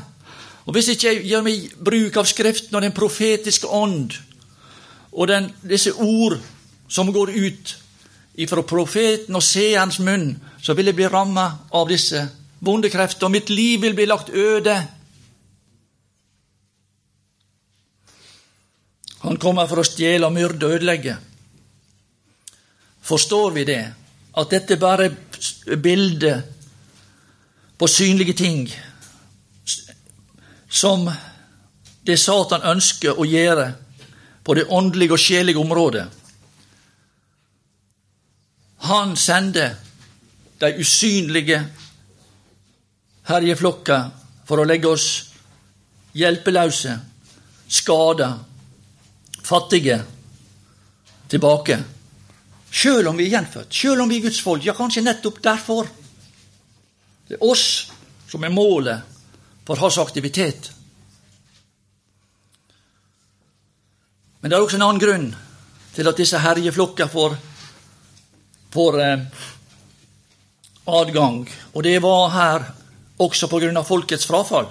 og 0.67 0.75
hvis 0.75 0.89
jeg 0.89 0.97
ikke 0.99 1.29
gjør 1.29 1.43
meg 1.47 1.67
bruk 1.87 2.17
av 2.19 2.27
Skriften 2.27 2.75
og 2.75 2.83
den 2.83 2.95
profetiske 2.97 3.69
ånd, 3.71 4.17
og 5.15 5.29
den, 5.31 5.47
disse 5.63 5.93
ord 5.95 6.41
som 6.91 7.13
går 7.15 7.31
ut 7.31 7.75
ifra 8.43 8.65
profeten 8.67 9.37
og 9.39 9.45
seerens 9.47 10.01
munn, 10.03 10.33
så 10.59 10.75
vil 10.75 10.91
jeg 10.91 10.99
bli 10.99 11.07
ramma 11.07 11.47
av 11.71 11.87
disse 11.93 12.25
vonde 12.65 12.91
og 12.91 13.31
mitt 13.31 13.53
liv 13.53 13.81
vil 13.83 13.95
bli 13.95 14.07
lagt 14.11 14.33
øde. 14.35 14.75
Han 19.23 19.39
kommer 19.39 19.69
for 19.69 19.85
å 19.85 19.87
stjele, 19.87 20.31
myrde 20.35 20.67
og 20.67 20.75
ødelegge. 20.81 21.15
Forstår 23.05 23.55
vi 23.55 23.65
det? 23.69 23.85
At 24.35 24.51
dette 24.51 24.81
bare 24.81 25.07
er 25.07 25.77
bildet 25.79 26.54
på 27.85 27.89
synlige 27.89 28.33
ting 28.33 28.75
som 30.69 31.11
det 32.09 32.15
Satan 32.17 32.63
ønsker 32.65 33.19
å 33.21 33.25
gjøre 33.29 33.67
på 34.41 34.55
det 34.57 34.63
åndelige 34.73 35.13
og 35.13 35.21
sjelige 35.21 35.61
området. 35.61 36.05
Han 38.89 39.13
sender 39.21 39.75
de 40.65 40.71
usynlige 40.81 41.59
herjeflokker 43.29 44.07
for 44.49 44.63
å 44.63 44.65
legge 44.65 44.89
oss 44.89 45.09
hjelpeløse, 46.17 46.95
skada, 47.69 48.31
fattige 49.43 49.99
tilbake. 51.29 51.77
Sjøl 52.73 53.13
om 53.13 53.21
vi 53.21 53.29
er 53.29 53.37
gjenfødt, 53.37 53.77
sjøl 53.77 54.07
om 54.07 54.09
vi 54.09 54.23
er 54.23 54.31
Guds 54.31 54.41
folk. 54.41 54.65
Ja, 54.65 54.73
kanskje 54.73 55.05
nettopp 55.05 55.43
derfor. 55.45 55.93
Det 57.29 57.39
er 57.39 57.45
oss 57.45 57.91
som 58.29 58.45
er 58.45 58.53
målet 58.53 59.01
for 59.65 59.81
hans 59.81 59.99
aktivitet. 59.99 60.71
Men 64.41 64.51
det 64.51 64.57
er 64.57 64.65
også 64.65 64.77
en 64.77 64.85
annen 64.85 65.01
grunn 65.01 65.29
til 65.95 66.11
at 66.11 66.21
disse 66.21 66.41
herjeflokker 66.43 67.09
får, 67.09 67.37
får 68.75 68.99
eh, 69.01 69.23
adgang, 70.85 71.39
og 71.73 71.87
det 71.87 71.97
var 72.05 72.29
her 72.35 72.67
også 73.25 73.49
på 73.49 73.63
grunn 73.63 73.81
av 73.81 73.89
folkets 73.89 74.29
frafall. 74.29 74.69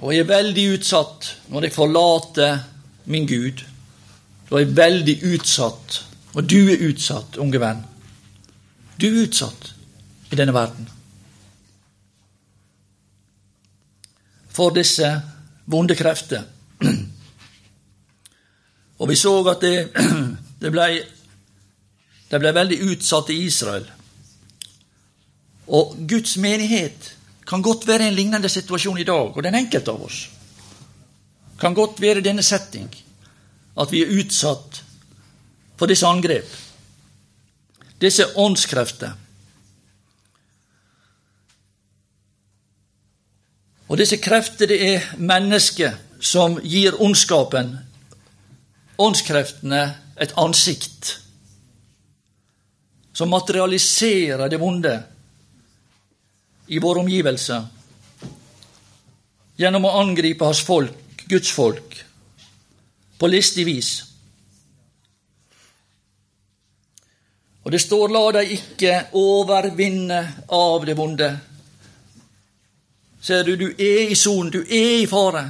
Og 0.00 0.12
jeg 0.14 0.24
er 0.24 0.32
veldig 0.32 0.66
utsatt 0.78 1.30
når 1.52 1.68
jeg 1.68 1.76
forlater 1.76 2.58
min 3.12 3.28
Gud. 3.28 3.60
Da 4.48 4.56
er 4.56 4.64
jeg 4.64 4.76
veldig 4.76 5.16
utsatt, 5.34 6.02
og 6.32 6.44
du 6.48 6.60
er 6.72 6.88
utsatt, 6.88 7.36
unge 7.42 7.60
venn. 7.60 7.84
Du 8.96 9.10
er 9.10 9.24
utsatt 9.26 9.75
i 10.30 10.38
denne 10.38 10.54
verden. 10.54 10.88
For 14.56 14.72
disse 14.74 15.10
vonde 15.66 15.96
krefter. 15.98 16.46
Og 19.00 19.08
vi 19.10 19.16
så 19.16 19.34
at 19.50 19.60
det, 19.60 19.90
det 20.62 20.72
ble, 20.72 20.86
det 22.30 22.40
ble 22.40 22.54
veldig 22.56 22.80
utsatt 22.92 23.30
i 23.34 23.42
Israel. 23.44 23.84
Og 25.66 25.96
Guds 26.08 26.36
menighet 26.40 27.12
kan 27.46 27.62
godt 27.62 27.86
være 27.86 28.08
en 28.08 28.16
lignende 28.16 28.48
situasjon 28.48 28.98
i 28.98 29.06
dag, 29.06 29.36
og 29.36 29.42
den 29.42 29.54
enkelte 29.54 29.92
av 29.92 30.08
oss 30.08 30.24
kan 31.56 31.74
godt 31.74 32.00
være 32.00 32.20
i 32.20 32.24
denne 32.26 32.42
setting 32.44 32.90
at 33.80 33.92
vi 33.92 34.02
er 34.04 34.12
utsatt 34.20 34.82
for 35.76 35.88
disse 35.88 36.08
angrep, 36.08 36.48
disse 38.00 38.26
åndskrefter. 38.36 39.12
Og 43.88 43.98
disse 43.98 44.16
krefter, 44.18 44.66
det 44.66 44.78
er 44.94 45.10
mennesket 45.18 46.20
som 46.20 46.58
gir 46.62 46.96
ondskapen 47.00 47.76
åndskreftene 48.98 49.82
et 50.16 50.32
ansikt 50.40 51.18
som 53.16 53.32
materialiserer 53.32 54.48
det 54.48 54.60
vonde 54.60 54.94
i 56.72 56.80
våre 56.82 57.04
omgivelser 57.04 57.64
gjennom 59.56 59.86
å 59.88 59.94
angripe 60.02 60.44
hans 60.44 60.60
folk, 60.64 61.24
Guds 61.28 61.52
folk, 61.52 61.96
på 63.16 63.30
listig 63.32 63.64
vis. 63.68 63.90
Og 67.64 67.72
det 67.72 67.80
står 67.80 68.08
'la 68.08 68.24
deg 68.32 68.52
ikke 68.52 69.06
overvinne 69.12 70.20
av 70.48 70.84
det 70.86 70.96
vonde'. 70.96 71.38
Ser 73.26 73.42
du, 73.44 73.56
du 73.56 73.72
er 73.74 74.10
i 74.12 74.14
sonen, 74.14 74.52
du 74.54 74.60
er 74.62 75.00
i 75.00 75.06
fare. 75.10 75.40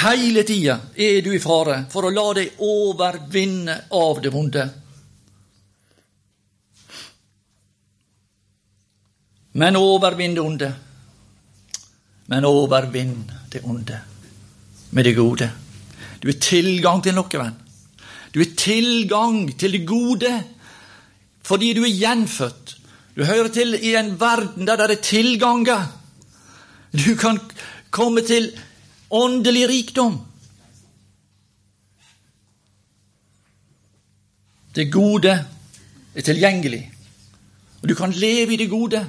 Hele 0.00 0.40
tida 0.48 0.78
er 0.96 1.18
du 1.20 1.34
i 1.36 1.40
fare 1.42 1.82
for 1.92 2.08
å 2.08 2.12
la 2.14 2.30
deg 2.38 2.62
overvinne 2.64 3.74
av 3.92 4.22
det 4.24 4.32
vonde. 4.32 4.64
Men 9.60 9.76
overvinn 9.76 10.38
det 10.38 10.46
onde. 10.46 10.72
Men 12.32 12.48
overvinn 12.48 13.14
det 13.52 13.66
onde 13.68 14.00
med 14.96 15.04
det 15.04 15.14
gode. 15.20 15.52
Du 16.24 16.28
er 16.32 16.40
tilgang 16.40 17.04
til 17.04 17.20
noe, 17.20 17.28
venn. 17.44 17.60
Du 18.32 18.40
er 18.40 18.56
tilgang 18.56 19.42
til 19.60 19.76
det 19.76 19.84
gode 19.84 20.34
fordi 21.44 21.74
du 21.76 21.84
er 21.84 21.96
gjenfødt. 22.00 22.76
Du 23.12 23.26
hører 23.28 23.52
til 23.52 23.76
i 23.76 23.98
en 23.98 24.14
verden 24.16 24.64
der 24.64 24.86
det 24.86 25.02
er 25.02 25.08
tilganger. 25.12 25.99
Du 26.92 27.14
kan 27.16 27.38
komme 27.90 28.22
til 28.26 28.50
åndelig 29.10 29.68
rikdom. 29.68 30.20
Det 34.74 34.92
gode 34.92 35.32
er 36.14 36.22
tilgjengelig, 36.22 36.92
og 37.82 37.88
du 37.88 37.94
kan 37.94 38.12
leve 38.12 38.54
i 38.54 38.56
det 38.56 38.70
gode. 38.70 39.02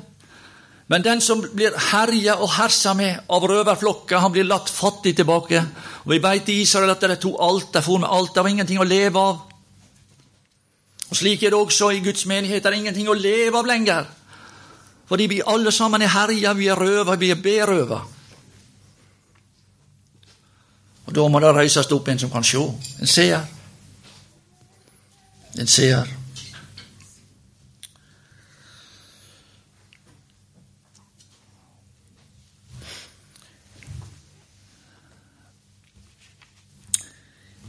Men 0.87 1.03
den 1.03 1.21
som 1.21 1.39
blir 1.41 1.75
herja 1.91 2.33
og 2.41 2.49
hersa 2.51 2.93
med 2.93 3.29
av 3.31 3.45
røverflokka, 3.47 4.19
han 4.19 4.33
blir 4.33 4.43
latt 4.43 4.69
fattig 4.69 5.13
tilbake. 5.15 5.61
Og 6.03 6.11
Vi 6.11 6.17
veit 6.19 6.49
i 6.49 6.61
Israel 6.61 6.89
at 6.91 7.01
de 7.01 7.15
to 7.15 7.37
alt, 7.39 7.73
de 7.73 7.81
for 7.81 7.97
med 7.97 8.09
alt, 8.11 8.33
det 8.35 8.43
var 8.43 8.49
ingenting 8.49 8.79
å 8.79 8.83
leve 8.83 9.19
av. 9.19 9.39
Og 11.09 11.15
Slik 11.15 11.43
er 11.43 11.53
det 11.53 11.59
også 11.59 11.91
i 11.91 12.01
Guds 12.03 12.25
menighet. 12.25 12.63
Det 12.63 12.73
er 12.73 12.79
ingenting 12.79 13.07
å 13.07 13.13
leve 13.13 13.57
av 13.57 13.65
lenger. 13.65 14.05
Fordi 15.11 15.25
vi 15.27 15.41
alle 15.47 15.71
sammen 15.71 16.01
er 16.01 16.07
herja, 16.07 16.53
vi 16.53 16.67
er 16.71 16.79
røva, 16.79 17.15
vi 17.19 17.29
er 17.31 17.35
berøva. 17.35 17.97
Og 21.05 21.15
Da 21.15 21.25
må 21.27 21.39
det 21.43 21.49
reises 21.51 21.91
opp 21.91 22.07
en 22.07 22.19
som 22.19 22.31
kan 22.31 22.43
se. 22.47 22.61
En 23.01 23.07
seer. 23.07 23.41
En 25.59 25.67
seer. 25.67 26.07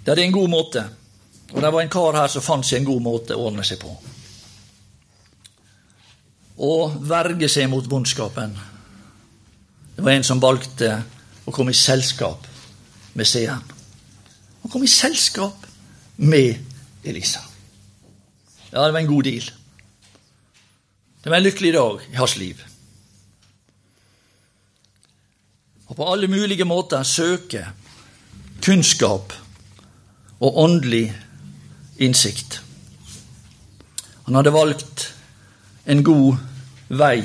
Det 0.06 0.12
er 0.12 0.22
en 0.22 0.32
god 0.32 0.48
måte. 0.48 0.86
Og 1.52 1.62
det 1.62 1.72
var 1.72 1.82
en 1.82 1.88
kar 1.88 2.22
her 2.22 2.28
som 2.28 2.42
fant 2.42 2.66
seg 2.66 2.84
en 2.84 2.92
god 2.94 3.02
måte 3.02 3.34
å 3.34 3.50
ordne 3.50 3.66
seg 3.66 3.82
på. 3.82 3.98
Å 6.62 6.74
verge 7.02 7.48
seg 7.50 7.70
mot 7.70 7.86
vondskapen. 7.90 8.54
Det 9.96 10.04
var 10.04 10.14
en 10.14 10.26
som 10.26 10.40
valgte 10.42 10.94
å 11.44 11.54
komme 11.54 11.74
i 11.74 11.78
selskap 11.78 12.46
med 13.18 13.28
seeren. 13.28 13.62
Han 14.62 14.70
kom 14.70 14.84
i 14.86 14.90
selskap 14.90 15.66
med 16.22 16.60
Elisa. 17.04 17.42
Ja, 18.70 18.86
det 18.86 18.92
var 18.92 19.00
en 19.00 19.10
god 19.10 19.26
deal. 19.26 19.50
Det 21.22 21.30
var 21.30 21.36
en 21.36 21.46
lykkelig 21.46 21.72
dag 21.74 22.06
i 22.12 22.16
hans 22.16 22.36
liv. 22.38 22.62
Og 25.90 25.96
på 25.98 26.06
alle 26.08 26.30
mulige 26.30 26.64
måter 26.64 27.02
søke 27.04 27.66
kunnskap 28.62 29.34
og 30.40 30.58
åndelig 30.62 31.10
innsikt. 31.98 32.62
Han 34.24 34.38
hadde 34.38 34.54
valgt 34.54 35.08
en 35.86 36.02
god 36.06 36.38
vei. 36.98 37.22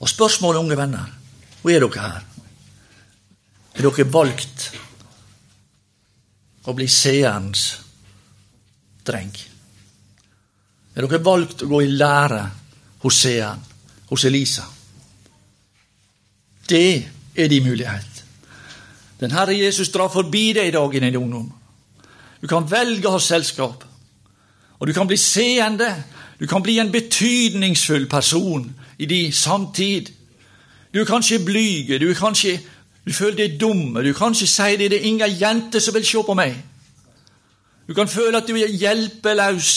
Og 0.00 0.08
spørsmålet, 0.08 0.60
unge 0.60 0.76
venner, 0.76 1.12
hvor 1.62 1.72
er 1.72 1.84
dere 1.84 2.02
her? 2.02 2.24
Er 3.76 3.84
dere 3.84 4.08
valgt 4.12 4.70
å 6.66 6.74
bli 6.76 6.88
seerens 6.88 7.66
dreng? 9.06 9.32
Er 10.96 11.04
dere 11.04 11.24
valgt 11.24 11.64
å 11.64 11.70
gå 11.70 11.82
i 11.84 11.92
lære 11.92 12.42
hos 13.04 13.20
seeren, 13.20 13.60
hos 14.08 14.24
Elisa? 14.24 14.64
Det 16.66 16.88
er 17.36 17.48
din 17.52 17.66
mulighet. 17.66 18.22
Den 19.20 19.32
Herre 19.32 19.54
Jesus 19.56 19.92
drar 19.92 20.10
forbi 20.12 20.50
deg 20.56 20.68
i 20.68 20.74
dag 20.74 20.94
i 20.94 21.00
din 21.00 21.20
ungdom. 21.20 21.52
Du 22.40 22.48
kan 22.48 22.66
velge 22.68 23.08
å 23.08 23.16
ha 23.16 23.20
selskap, 23.22 23.84
og 24.78 24.86
du 24.86 24.92
kan 24.92 25.06
bli 25.06 25.16
seende. 25.16 26.04
Du 26.40 26.46
kan 26.46 26.62
bli 26.62 26.78
en 26.78 26.92
betydningsfull 26.92 28.06
person 28.08 28.74
i 28.98 29.06
din 29.06 29.32
samtid. 29.32 30.06
Du 30.94 31.00
er 31.00 31.04
kanskje 31.04 31.44
blyg, 31.44 32.00
du 32.00 32.10
er 32.10 32.14
kanskje 32.14 32.60
du 33.06 33.12
føler 33.12 33.36
deg 33.36 33.60
dum. 33.60 33.94
Du 33.94 34.12
kan 34.12 34.34
ikke 34.34 34.46
si 34.50 34.76
det. 34.76 34.90
Det 34.90 34.98
er 34.98 35.06
ingen 35.06 35.38
jenter 35.40 35.78
som 35.80 35.94
vil 35.94 36.06
se 36.06 36.22
på 36.26 36.34
meg. 36.34 36.56
Du 37.88 37.94
kan 37.94 38.08
føle 38.08 38.36
at 38.36 38.48
du 38.48 38.56
er 38.58 38.66
hjelpeløs. 38.66 39.70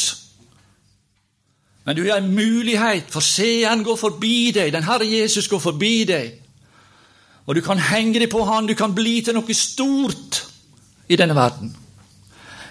Men 1.86 1.96
du 1.96 2.04
har 2.04 2.18
en 2.18 2.34
mulighet, 2.36 3.06
for 3.10 3.20
seeren 3.20 3.84
går 3.84 3.96
forbi 3.96 4.52
deg. 4.52 4.74
Den 4.74 4.84
Herre 4.84 5.06
Jesus 5.06 5.48
går 5.48 5.60
forbi 5.60 6.04
deg. 6.10 6.34
Og 7.46 7.56
du 7.56 7.62
kan 7.62 7.80
henge 7.80 8.20
deg 8.20 8.30
på 8.30 8.44
Han. 8.46 8.68
Du 8.68 8.74
kan 8.74 8.96
bli 8.96 9.22
til 9.22 9.38
noe 9.38 9.54
stort 9.54 10.44
i 11.10 11.16
denne 11.16 11.36
verden. 11.36 11.76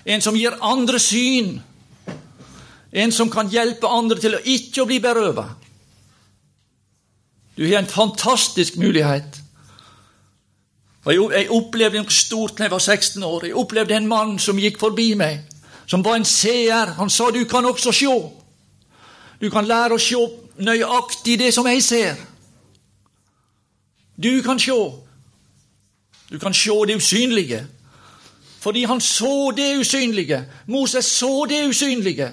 En 0.06 0.20
som 0.20 0.34
gir 0.34 0.58
andre 0.62 0.98
syn. 0.98 1.60
En 2.92 3.12
som 3.12 3.31
kan 3.31 3.51
hjelpe 3.53 3.88
andre 3.88 4.20
til 4.20 4.37
å 4.37 4.44
ikke 4.44 4.83
å 4.83 4.88
bli 4.88 5.01
berøvet. 5.01 5.66
Du 7.59 7.66
har 7.66 7.83
en 7.83 7.90
fantastisk 7.90 8.77
mulighet. 8.77 9.40
Og 11.05 11.33
Jeg 11.33 11.51
opplevde 11.51 12.03
noe 12.03 12.12
stort 12.12 12.59
da 12.59 12.66
jeg 12.66 12.70
var 12.70 12.79
16 12.79 13.22
år. 13.22 13.44
Jeg 13.46 13.57
opplevde 13.57 13.96
en 13.96 14.07
mann 14.07 14.38
som 14.38 14.59
gikk 14.59 14.79
forbi 14.79 15.14
meg, 15.14 15.40
som 15.87 16.05
var 16.05 16.18
en 16.18 16.24
seer. 16.24 16.94
Han 16.98 17.11
sa 17.11 17.31
du 17.31 17.44
kan 17.44 17.64
også 17.64 17.92
se. 17.92 18.14
Du 19.40 19.51
kan 19.51 19.66
lære 19.66 19.94
å 19.94 20.03
se 20.03 20.20
nøyaktig 20.59 21.38
det 21.38 21.53
som 21.55 21.66
jeg 21.66 21.83
ser. 21.83 22.16
Du 24.16 24.42
kan 24.42 24.59
se. 24.59 24.77
Du 26.31 26.38
kan 26.38 26.55
se 26.55 26.74
det 26.87 26.96
usynlige. 26.96 27.66
Fordi 28.61 28.85
han 28.85 29.01
så 29.01 29.51
det 29.57 29.79
usynlige. 29.81 30.44
Moses 30.66 31.07
så 31.07 31.46
det 31.48 31.68
usynlige. 31.68 32.31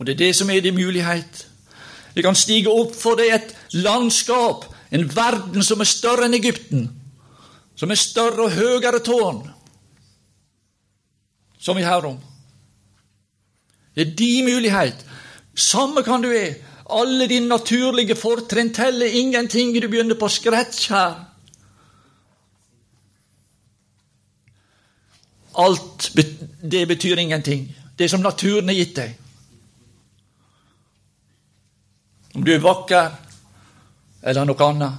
Og 0.00 0.06
det 0.06 0.14
er 0.14 0.22
det 0.24 0.36
som 0.36 0.50
er 0.50 0.64
din 0.64 0.74
mulighet. 0.74 1.46
Det 2.14 2.24
kan 2.24 2.34
stige 2.34 2.72
opp 2.72 2.94
for 2.96 3.20
deg 3.20 3.34
et 3.34 3.52
landskap, 3.76 4.64
en 4.90 5.04
verden 5.12 5.62
som 5.62 5.80
er 5.84 5.88
større 5.88 6.24
enn 6.26 6.38
Egypten, 6.38 6.88
som 7.76 7.92
er 7.92 8.00
større 8.00 8.48
og 8.48 8.56
høyere 8.56 9.02
tårn, 9.04 9.44
som 11.60 11.76
vi 11.76 11.84
hører 11.84 12.14
om. 12.14 12.18
Det 13.94 14.06
er 14.06 14.16
din 14.16 14.48
mulighet. 14.48 15.04
Samme 15.54 16.02
kan 16.02 16.24
du 16.24 16.32
er. 16.32 16.56
Alle 16.90 17.28
dine 17.28 17.46
naturlige 17.46 18.16
fortrinn 18.16 18.72
teller 18.74 19.06
ingenting. 19.06 19.74
Du 19.76 19.88
begynner 19.88 20.16
på 20.18 20.28
scratch 20.28 20.88
her. 20.90 21.18
Alt 25.58 26.12
det 26.62 26.88
betyr 26.88 27.20
ingenting. 27.20 27.68
Det 27.98 28.10
som 28.10 28.24
naturen 28.24 28.68
har 28.68 28.74
gitt 28.80 28.96
deg. 28.96 29.18
Om 32.34 32.44
du 32.44 32.52
er 32.54 32.62
vakker 32.62 33.10
eller 34.22 34.44
noe 34.44 34.66
annet. 34.66 34.92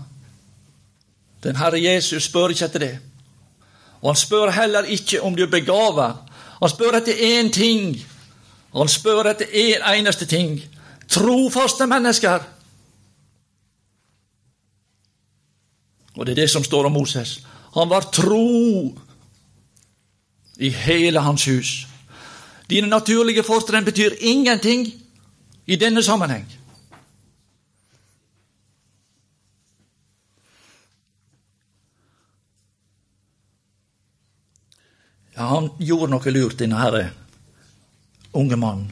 Den 1.43 1.57
Herre 1.57 1.79
Jesus 1.81 2.27
spør 2.27 2.53
ikke 2.53 2.67
etter 2.67 2.83
det. 2.83 2.93
Og 4.01 4.11
han 4.11 4.19
spør 4.19 4.51
heller 4.53 4.89
ikke 4.89 5.21
om 5.21 5.35
du 5.35 5.43
er 5.43 5.51
begava. 5.51 6.11
Han 6.61 6.69
spør 6.69 6.99
etter 6.99 7.17
én 7.17 7.51
ting. 7.53 7.95
Han 8.75 8.89
spør 8.89 9.31
etter 9.33 9.45
én 9.45 9.85
eneste 9.93 10.25
ting. 10.25 10.59
Trofaste 11.09 11.87
mennesker. 11.87 12.43
Og 16.15 16.25
det 16.25 16.31
er 16.31 16.43
det 16.43 16.49
som 16.49 16.63
står 16.63 16.85
om 16.85 16.91
Moses. 16.91 17.39
Han 17.73 17.89
var 17.89 18.09
tro 18.13 18.97
i 20.59 20.69
hele 20.69 21.19
hans 21.19 21.45
hus. 21.45 21.87
Dine 22.69 22.87
naturlige 22.87 23.43
fortrinn 23.43 23.85
betyr 23.85 24.11
ingenting 24.19 24.87
i 25.67 25.75
denne 25.75 26.03
sammenheng. 26.03 26.45
Ja, 35.41 35.47
han 35.47 35.71
gjorde 35.77 36.12
noe 36.13 36.32
lurt, 36.36 36.60
denne 36.60 36.77
herre 36.77 37.06
unge 38.38 38.58
mannen. 38.62 38.91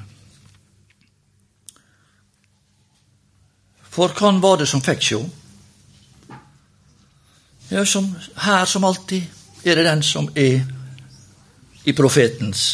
For 3.85 4.09
hvem 4.17 4.39
var 4.41 4.57
det 4.57 4.65
som 4.71 4.81
fikk 4.81 5.03
sjå? 5.05 5.19
Ja, 7.69 7.85
som, 7.85 8.09
her 8.47 8.65
som 8.65 8.87
alltid 8.89 9.29
er 9.61 9.77
det 9.77 9.85
den 9.91 10.01
som 10.01 10.31
er 10.33 10.65
i 11.85 11.93
profetens 11.93 12.65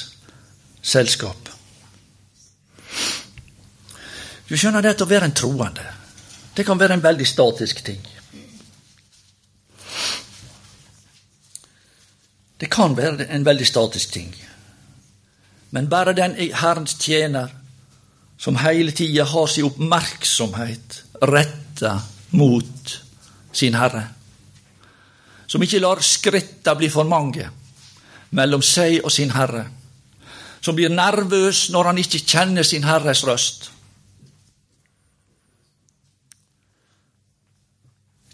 selskap. 0.80 1.52
Du 4.48 4.56
skjønner, 4.56 4.88
det 4.88 5.02
å 5.04 5.12
være 5.12 5.28
en 5.28 5.36
troende, 5.36 5.84
det 6.56 6.64
kan 6.64 6.80
være 6.80 6.96
en 6.96 7.04
veldig 7.04 7.28
statisk 7.28 7.84
ting. 7.84 8.15
Det 12.60 12.70
kan 12.72 12.96
være 12.98 13.28
en 13.36 13.46
veldig 13.46 13.68
statisk 13.68 14.12
ting. 14.12 14.36
Men 15.72 15.90
bare 15.90 16.14
den 16.16 16.36
Herrens 16.56 16.96
tjener 17.00 17.52
som 18.38 18.56
hele 18.56 18.92
tida 18.92 19.26
har 19.26 19.48
sin 19.48 19.66
oppmerksomhet 19.68 21.04
retta 21.22 22.00
mot 22.30 23.02
sin 23.52 23.76
Herre, 23.76 24.08
som 25.48 25.64
ikke 25.64 25.80
lar 25.80 26.02
skritta 26.04 26.76
bli 26.76 26.90
for 26.92 27.08
mange 27.08 27.48
mellom 28.36 28.64
seg 28.66 29.00
og 29.04 29.12
sin 29.12 29.32
Herre, 29.32 29.66
som 30.62 30.76
blir 30.76 30.92
nervøs 30.92 31.70
når 31.72 31.92
han 31.92 32.02
ikke 32.02 32.24
kjenner 32.26 32.68
sin 32.68 32.84
Herres 32.84 33.24
røst. 33.28 33.70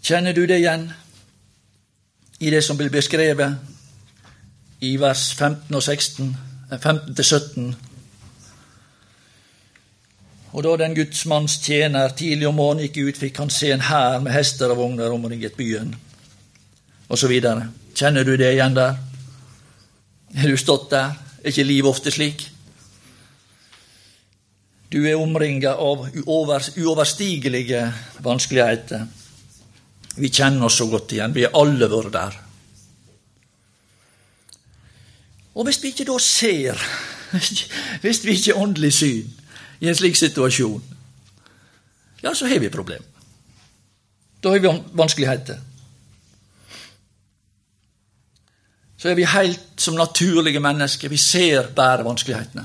Kjenner 0.02 0.34
du 0.34 0.46
det 0.46 0.58
igjen 0.58 0.88
i 2.42 2.50
det 2.50 2.64
som 2.66 2.78
blir 2.78 2.90
beskrevet 2.90 3.71
i 4.82 4.96
vers 4.98 5.30
15 5.38 5.74
og 5.74 5.82
16, 5.82 6.36
15 6.74 7.14
til 7.14 7.24
17? 7.24 7.74
Og 10.52 10.64
da 10.66 10.72
den 10.82 10.96
gudsmanns 10.96 11.56
tjener 11.64 12.12
tidlig 12.16 12.48
om 12.48 12.58
morgenen 12.58 12.88
gikk 12.88 12.98
ut, 13.06 13.20
fikk 13.22 13.38
han 13.40 13.52
se 13.52 13.70
en 13.72 13.86
hær 13.86 14.18
med 14.20 14.34
hester 14.34 14.74
og 14.74 14.82
vogner 14.82 15.14
omringet 15.14 15.56
byen, 15.56 15.94
videre. 17.28 17.70
Kjenner 17.94 18.24
du 18.24 18.36
det 18.36 18.52
igjen 18.54 18.74
der? 18.76 18.96
Har 20.36 20.48
du 20.48 20.56
stått 20.56 20.90
der? 20.90 21.14
Er 21.42 21.52
ikke 21.52 21.64
livet 21.68 21.90
ofte 21.90 22.10
slik? 22.10 22.48
Du 24.92 25.00
er 25.08 25.16
omringa 25.16 25.74
av 25.80 26.08
uoverstigelige 26.26 27.82
vanskeligheter. 28.24 29.06
Vi 30.16 30.28
kjenner 30.28 30.68
oss 30.68 30.76
så 30.80 30.86
godt 30.88 31.12
igjen. 31.16 31.32
Vi 31.32 31.46
har 31.46 31.56
alle 31.56 31.88
vært 31.88 32.12
der. 32.12 32.40
Og 35.54 35.64
hvis 35.64 35.82
vi 35.82 35.88
ikke 35.88 36.04
da 36.08 36.18
ser, 36.18 36.78
hvis 38.02 38.24
vi 38.24 38.30
ikke 38.30 38.56
åndelig 38.56 38.92
syn 38.92 39.30
i 39.80 39.88
en 39.88 39.94
slik 39.94 40.16
situasjon, 40.16 40.82
ja, 42.22 42.34
så 42.34 42.46
har 42.46 42.58
vi 42.58 42.68
problem. 42.68 43.02
Da 44.42 44.50
har 44.50 44.58
vi 44.58 44.80
vanskeligheter. 44.92 45.58
så 49.02 49.08
er 49.08 49.14
vi 49.18 49.24
helt 49.26 49.82
som 49.82 49.96
naturlige 49.98 50.60
mennesker. 50.62 51.10
Vi 51.10 51.16
ser 51.18 51.66
bare 51.74 52.04
vanskelighetene. 52.06 52.62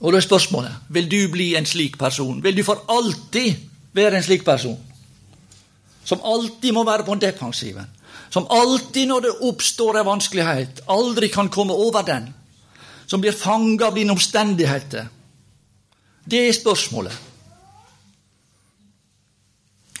Og 0.00 0.12
da 0.12 0.16
er 0.16 0.24
spørsmålet 0.24 0.88
vil 0.88 1.10
du 1.10 1.18
bli 1.32 1.50
en 1.54 1.68
slik 1.68 1.98
person. 2.00 2.40
Vil 2.40 2.56
du 2.56 2.64
for 2.64 2.80
alltid 2.88 3.60
være 3.92 4.16
en 4.16 4.24
slik 4.24 4.44
person? 4.44 4.78
Som 6.04 6.22
alltid 6.24 6.74
må 6.74 6.84
være 6.84 7.06
på 7.06 7.14
defensiven. 7.20 7.88
Som 8.30 8.46
alltid, 8.50 9.08
når 9.08 9.20
det 9.20 9.38
oppstår 9.48 10.00
en 10.00 10.06
vanskelighet, 10.06 10.84
aldri 10.88 11.28
kan 11.28 11.50
komme 11.50 11.74
over 11.74 12.02
den. 12.06 12.30
Som 13.06 13.20
blir 13.20 13.36
fanga 13.36 13.90
av 13.90 13.98
dine 13.98 14.14
omstendigheter. 14.14 15.08
Det 16.24 16.46
er 16.48 16.54
spørsmålet 16.54 17.30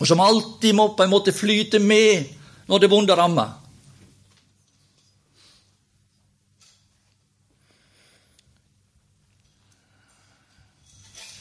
og 0.00 0.08
som 0.08 0.20
alltid 0.24 0.74
må 0.74 0.88
på 0.96 1.04
en 1.04 1.12
måte 1.12 1.32
flyte 1.36 1.78
med 1.78 2.30
når 2.70 2.80
det 2.80 2.88
vonde 2.88 3.16
rammer. 3.16 3.52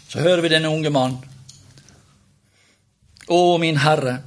Så 0.09 0.19
hører 0.25 0.41
vi 0.43 0.51
denne 0.51 0.71
unge 0.73 0.91
mann. 0.91 1.15
Å, 3.29 3.39
min 3.61 3.77
Herre. 3.79 4.17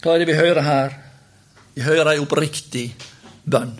Hva 0.00 0.14
er 0.14 0.22
det 0.22 0.30
vi 0.30 0.38
hører 0.38 0.64
her? 0.64 0.94
Vi 1.74 1.84
hører 1.84 2.14
ei 2.14 2.20
oppriktig 2.22 2.86
bønn. 3.44 3.74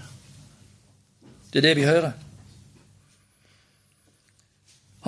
Det 1.50 1.61
er 1.61 1.70
det 1.70 1.76
vi 1.80 1.88
hører. 1.88 2.12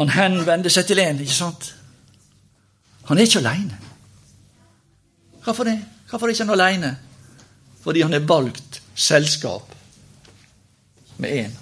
Han 0.00 0.08
henvender 0.08 0.72
seg 0.72 0.88
til 0.88 1.02
en, 1.02 1.20
ikke 1.20 1.36
sant? 1.36 1.74
Han 3.10 3.18
er 3.18 3.28
ikke 3.28 3.42
aleine. 3.42 3.78
Hvorfor 5.44 5.68
det? 5.68 5.76
Hvorfor 6.08 6.26
er 6.26 6.34
ikke 6.34 6.46
han 6.46 6.54
aleine? 6.54 6.92
Fordi 7.82 8.02
han 8.02 8.12
har 8.12 8.24
valgt 8.24 8.80
selskap 8.94 9.74
med 11.18 11.44
én. 11.44 11.52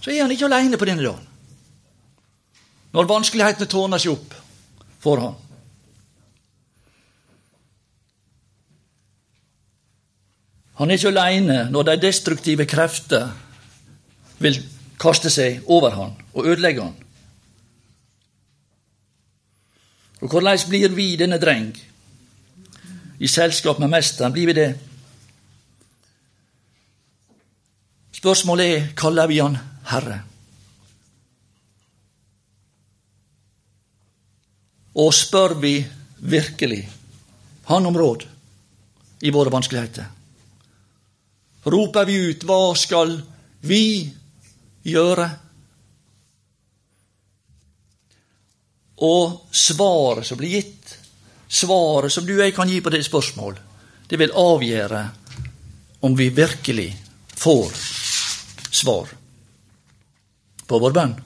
Så 0.00 0.10
er 0.10 0.22
han 0.22 0.30
ikke 0.30 0.46
aleine 0.50 0.76
på 0.78 0.84
denne 0.84 1.02
dagen. 1.02 1.24
Når 2.92 3.08
vanskelighetene 3.08 3.70
tårner 3.70 4.02
seg 4.02 4.12
opp 4.12 4.36
for 5.00 5.22
ham. 5.22 5.34
Han 10.76 10.90
er 10.90 10.98
ikke 10.98 11.12
aleine 11.14 11.58
når 11.72 11.88
de 11.88 12.00
destruktive 12.04 12.66
krefter 12.68 13.30
vil 14.44 14.58
kaste 15.00 15.32
seg 15.32 15.64
over 15.72 15.94
han 15.96 16.16
og 16.34 16.46
ødelegge 16.46 16.84
han. 16.84 16.96
Og 20.20 20.28
hvordan 20.32 20.58
blir 20.68 20.92
vi 20.96 21.14
denne 21.16 21.38
dreng? 21.40 21.70
I 23.18 23.28
selskap 23.28 23.78
med 23.80 23.88
mesteren, 23.88 24.32
blir 24.32 24.48
vi 24.50 24.56
det? 24.56 24.70
Spørsmålet 28.16 28.72
er 28.72 28.88
kaller 28.96 29.28
vi 29.28 29.38
han 29.40 29.56
Herre. 29.88 30.18
Og 34.96 35.12
spør 35.14 35.54
vi 35.60 35.78
virkelig 36.18 36.88
Han 37.66 37.86
om 37.86 37.96
råd 37.98 38.22
i 39.26 39.30
våre 39.34 39.50
vanskeligheter? 39.50 40.15
Roper 41.66 42.06
vi 42.06 42.16
ut 42.30 42.44
hva 42.46 42.74
skal 42.78 43.16
vi 43.66 44.06
gjøre? 44.86 45.26
Og 49.06 49.50
svaret 49.50 50.26
som 50.28 50.38
blir 50.38 50.54
gitt, 50.56 50.94
svaret 51.48 52.12
som 52.12 52.26
du 52.26 52.36
og 52.36 52.44
jeg 52.44 52.54
kan 52.56 52.70
gi 52.70 52.78
på 52.80 52.92
det 52.94 53.02
spørsmålet, 53.04 53.60
det 54.06 54.18
vil 54.20 54.36
avgjøre 54.38 55.02
om 56.06 56.14
vi 56.16 56.28
virkelig 56.30 56.88
får 57.34 57.72
svar 58.70 59.10
på 60.66 60.78
vår 60.78 60.94
bønn. 60.94 61.16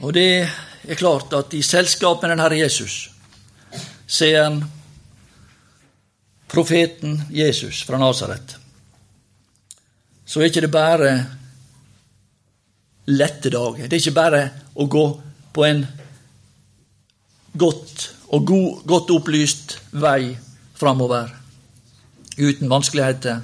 Og 0.00 0.12
det 0.16 0.28
er 0.40 0.98
klart 0.98 1.32
at 1.36 1.54
i 1.54 1.62
selskap 1.62 2.22
med 2.22 2.32
denne 2.32 2.58
Jesus 2.58 2.98
ser 4.10 4.42
han 4.42 4.62
profeten 6.50 7.22
Jesus 7.30 7.82
fra 7.86 7.98
Nasaret. 7.98 8.56
Så 10.24 10.40
er 10.40 10.50
ikke 10.50 10.64
det 10.66 10.72
bare 10.74 11.10
lette 13.10 13.50
dager. 13.50 13.86
Det 13.86 13.96
er 13.96 14.02
ikke 14.02 14.18
bare 14.18 14.42
å 14.74 14.86
gå 14.90 15.04
på 15.54 15.66
en 15.66 15.84
godt 17.58 18.06
og 18.30 18.46
god, 18.46 18.82
godt 18.86 19.10
opplyst 19.14 19.78
vei 19.98 20.36
framover 20.78 21.32
uten 22.38 22.70
vanskeligheter. 22.70 23.40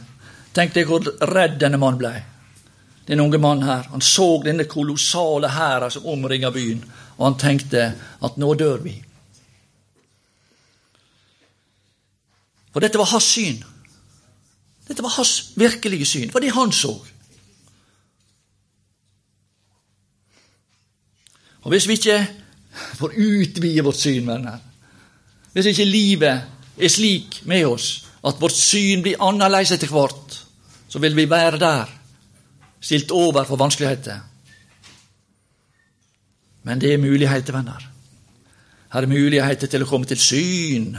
Tenk 0.55 0.75
deg 0.75 0.89
hvor 0.89 1.05
redd 1.33 1.59
denne 1.61 1.81
mannen 1.83 2.01
ble. 2.01 2.15
Den 3.07 3.23
unge 3.23 3.39
mannen 3.39 3.67
her. 3.67 3.89
Han 3.91 4.03
så 4.03 4.29
denne 4.43 4.67
kolossale 4.71 5.51
hæren 5.55 5.93
som 5.95 6.07
omringa 6.11 6.51
byen, 6.55 6.83
og 7.19 7.27
han 7.29 7.39
tenkte 7.39 7.91
at 8.23 8.39
nå 8.41 8.55
dør 8.59 8.81
vi. 8.87 8.97
For 12.77 12.85
dette 12.85 12.99
var 13.01 13.09
hans 13.09 13.25
syn. 13.25 13.63
Dette 14.85 15.01
var 15.01 15.15
hans 15.15 15.31
virkelige 15.57 16.05
syn. 16.05 16.27
Det 16.29 16.35
var 16.35 16.43
det 16.45 16.51
han 16.53 16.73
så. 16.77 16.91
Og 21.65 21.73
hvis 21.73 21.87
vi 21.89 21.97
ikke 21.97 22.19
får 22.99 23.17
utvide 23.17 23.87
vårt 23.87 23.97
syn, 23.97 24.29
venner, 24.29 24.61
hvis 25.55 25.71
ikke 25.73 25.89
livet 25.89 26.45
er 26.77 26.93
slik 26.93 27.41
med 27.49 27.65
oss 27.65 27.89
at 28.21 28.45
vårt 28.45 28.61
syn 28.61 29.01
blir 29.09 29.25
annerledes 29.25 29.73
etter 29.73 29.97
hvert, 29.97 30.39
så 30.93 31.01
vil 31.01 31.17
vi 31.17 31.25
være 31.33 31.57
der, 31.57 31.89
stilt 32.77 33.11
over 33.11 33.49
for 33.49 33.57
vanskeligheter. 33.57 34.21
Men 36.69 36.85
det 36.85 36.93
er 36.93 37.01
muligheter, 37.09 37.57
venner. 37.57 37.89
Her 38.93 39.01
er 39.01 39.17
muligheter 39.17 39.67
til 39.67 39.89
å 39.89 39.89
komme 39.89 40.13
til 40.13 40.21
syn. 40.21 40.93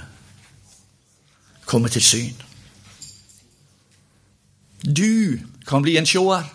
Komme 1.68 1.92
til 1.92 2.04
syn. 2.04 2.36
Du 4.84 5.40
kan 5.68 5.84
bli 5.84 5.98
en 6.00 6.08
sjåer. 6.08 6.48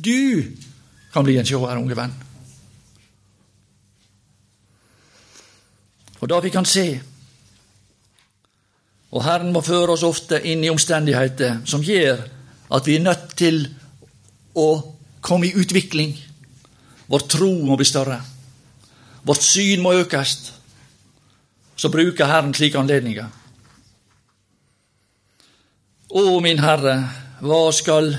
Du 0.00 0.42
kan 1.12 1.24
bli 1.24 1.36
en 1.38 1.46
sjåer, 1.46 1.76
unge 1.76 1.96
venn. 1.96 2.14
Og 6.22 6.30
da 6.30 6.38
vi 6.40 6.52
kan 6.54 6.64
se 6.64 6.86
Og 9.12 9.24
Herren 9.26 9.50
må 9.52 9.60
føre 9.60 9.92
oss 9.92 10.06
ofte 10.08 10.38
inn 10.48 10.62
i 10.64 10.70
omstendigheter 10.72 11.58
som 11.68 11.82
gjør 11.84 12.22
at 12.72 12.86
vi 12.88 12.94
er 12.96 13.02
nødt 13.04 13.34
til 13.36 13.58
å 14.56 14.68
komme 15.20 15.50
i 15.50 15.52
utvikling. 15.52 16.14
Vår 17.12 17.26
tro 17.28 17.50
må 17.66 17.76
bli 17.76 17.84
større. 17.84 18.16
Vårt 19.28 19.44
syn 19.44 19.82
må 19.84 19.92
økes. 20.00 20.38
Så 21.76 21.90
bruker 21.92 22.30
Herren 22.30 22.54
slike 22.56 22.80
anledninger. 22.80 23.28
Å, 26.12 26.22
min 26.44 26.60
Herre, 26.60 26.96
hva 27.40 27.60
skal 27.72 28.10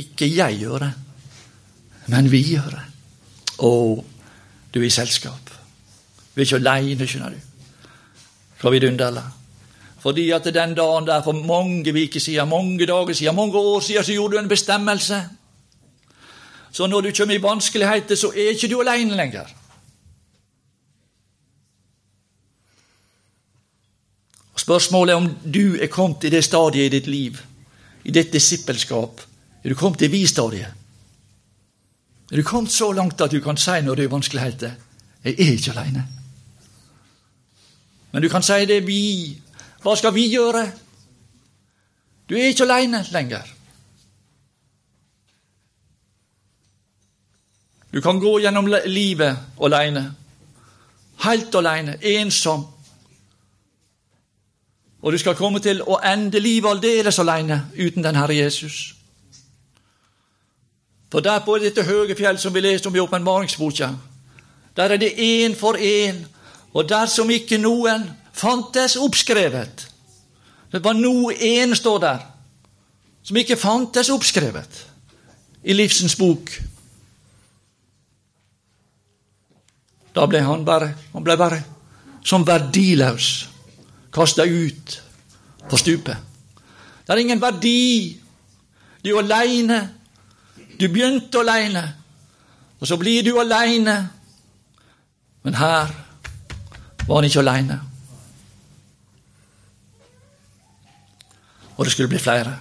ikke 0.00 0.24
jeg 0.24 0.56
gjøre, 0.62 0.88
men 2.12 2.30
vi 2.32 2.40
gjøre? 2.54 2.80
Å, 3.60 3.72
du 4.72 4.78
er 4.80 4.86
i 4.88 4.92
selskap. 4.92 5.52
Vi 6.34 6.40
er 6.42 6.48
ikke 6.48 6.62
aleine, 6.62 7.06
skjønner 7.06 7.34
du. 7.36 7.90
Hva 8.62 8.72
vidunderlig. 8.72 9.24
Fordi 10.04 10.24
at 10.36 10.48
den 10.52 10.74
dagen 10.76 11.06
der 11.08 11.20
for 11.24 11.36
mange 11.36 11.92
uker 11.92 12.20
siden, 12.20 12.48
mange 12.48 12.88
dager 12.88 13.12
siden, 13.12 13.36
mange 13.36 13.60
år 13.60 13.80
siden, 13.80 14.04
så 14.04 14.16
gjorde 14.16 14.36
du 14.36 14.42
en 14.42 14.48
bestemmelse. 14.48 15.20
Så 16.72 16.86
når 16.86 17.00
du 17.00 17.12
kommer 17.16 17.36
i 17.36 17.42
vanskeligheter, 17.42 18.16
så 18.16 18.32
er 18.32 18.56
ikke 18.56 18.68
du 18.72 18.80
aleine 18.80 19.16
lenger. 19.16 19.52
Spørsmålet 24.64 25.12
er 25.12 25.16
om 25.16 25.26
du 25.54 25.76
er 25.76 25.90
kommet 25.92 26.24
i 26.24 26.30
det 26.32 26.40
stadiet 26.44 26.86
i 26.86 26.92
ditt 26.96 27.06
liv, 27.06 27.36
i 28.04 28.10
ditt 28.10 28.32
disippelskap. 28.32 29.20
Er 29.64 29.68
du 29.68 29.76
kommet 29.76 30.00
til 30.00 30.12
vi-stadiet? 30.12 30.72
Er 32.32 32.36
du 32.36 32.42
kommet 32.42 32.72
så 32.72 32.88
langt 32.92 33.20
at 33.20 33.32
du 33.32 33.42
kan 33.44 33.60
si 33.60 33.80
når 33.84 33.94
det 33.94 34.04
er 34.04 34.08
i 34.08 34.12
vanskeligheter 34.12 34.72
'Jeg 35.24 35.34
er 35.38 35.52
ikke 35.52 35.70
aleine'? 35.70 36.02
Men 38.12 38.22
du 38.22 38.28
kan 38.28 38.42
si 38.42 38.64
det 38.64 38.86
vi. 38.86 39.40
Hva 39.82 39.96
skal 39.96 40.14
vi 40.14 40.28
gjøre? 40.28 40.72
Du 42.28 42.34
er 42.34 42.46
ikke 42.46 42.62
aleine 42.62 43.04
lenger. 43.12 43.42
Du 47.92 48.00
kan 48.00 48.18
gå 48.18 48.38
gjennom 48.38 48.66
livet 48.86 49.36
aleine. 49.62 50.14
Helt 51.24 51.54
aleine, 51.54 51.98
ensom. 52.02 52.73
Og 55.04 55.12
du 55.12 55.18
skal 55.20 55.36
komme 55.36 55.60
til 55.60 55.82
å 55.84 55.98
ende 56.00 56.40
livet 56.40 56.70
aldeles 56.70 57.18
alene 57.20 57.66
uten 57.76 58.04
den 58.04 58.16
Herre 58.16 58.36
Jesus. 58.38 58.94
For 61.12 61.20
der 61.20 61.44
på 61.44 61.58
dette 61.60 61.84
høye 61.84 62.16
fjell 62.16 62.40
som 62.40 62.54
vi 62.54 62.62
leste 62.64 62.88
om 62.88 62.96
i 62.96 63.02
åpenbaringsboka, 63.02 63.90
der 64.74 64.94
er 64.96 64.98
det 64.98 65.12
én 65.20 65.52
for 65.54 65.76
én 65.76 66.24
og 66.72 66.88
dersom 66.88 67.30
ikke 67.30 67.60
noen 67.60 68.08
fantes 68.34 68.96
oppskrevet 68.98 69.90
Det 70.72 70.80
var 70.82 70.96
noe 70.98 71.30
én, 71.38 71.70
står 71.74 71.98
der, 72.02 72.22
som 73.22 73.36
ikke 73.36 73.56
fantes 73.56 74.08
oppskrevet 74.10 74.80
i 75.62 75.72
livsens 75.72 76.16
bok. 76.18 76.50
Da 80.14 80.26
ble 80.26 80.40
han 80.42 80.64
bare, 80.66 80.88
han 81.12 81.22
ble 81.22 81.36
bare 81.38 81.60
som 82.26 82.42
verdiløs, 82.46 83.53
kasta 84.14 84.44
ut 84.44 85.02
på 85.70 85.76
stupet. 85.76 86.16
Det 87.06 87.12
er 87.12 87.16
ingen 87.16 87.40
verdi. 87.40 88.20
Du 89.04 89.10
er 89.16 89.22
aleine. 89.22 89.80
Du 90.80 90.88
begynte 90.88 91.38
aleine, 91.38 91.94
og 92.80 92.86
så 92.86 92.96
blir 92.96 93.22
du 93.22 93.38
aleine. 93.38 94.10
Men 95.42 95.54
her 95.54 95.90
var 97.06 97.14
han 97.14 97.24
ikke 97.24 97.38
aleine. 97.38 97.80
Og 101.76 101.84
det 101.84 101.92
skulle 101.92 102.08
bli 102.08 102.18
flere. 102.18 102.58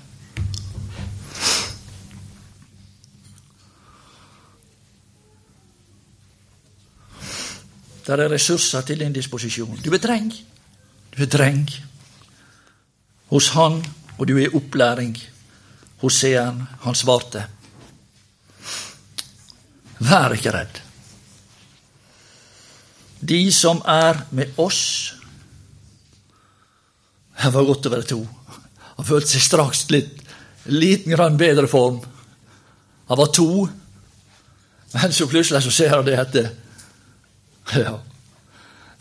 Der 8.07 8.17
er 8.17 8.31
ressurser 8.31 8.81
til 8.81 8.99
din 8.99 9.13
disposisjon. 9.13 9.79
Du 9.85 9.93
er 9.93 9.97
treng. 9.97 10.33
Du 11.13 11.21
er 11.21 11.29
dreng 11.29 11.67
hos 13.29 13.51
Han, 13.53 13.81
og 14.17 14.27
du 14.29 14.37
er 14.41 14.55
opplæring 14.55 15.13
hos 16.01 16.17
seeren. 16.21 16.63
Han 16.81 16.97
svarte. 16.97 17.45
Vær 20.03 20.33
ikke 20.33 20.53
redd. 20.53 20.79
De 23.23 23.51
som 23.55 23.79
er 23.87 24.25
med 24.35 24.57
oss 24.59 25.13
Det 27.43 27.51
var 27.53 27.65
godt 27.65 27.87
å 27.87 27.91
være 27.91 28.07
to. 28.07 28.19
Han 28.97 29.07
følte 29.07 29.33
seg 29.33 29.43
straks 29.43 29.85
litt 29.91 30.19
liten 30.71 31.11
grann 31.11 31.35
bedre 31.35 31.67
form. 31.67 31.97
Han 33.09 33.19
var 33.19 33.31
to, 33.35 33.65
men 34.93 35.15
så 35.15 35.27
plutselig 35.27 35.63
så 35.65 35.73
ser 35.73 35.91
han 35.91 36.05
det 36.07 36.15
etter. 36.21 36.51
ja, 37.83 37.97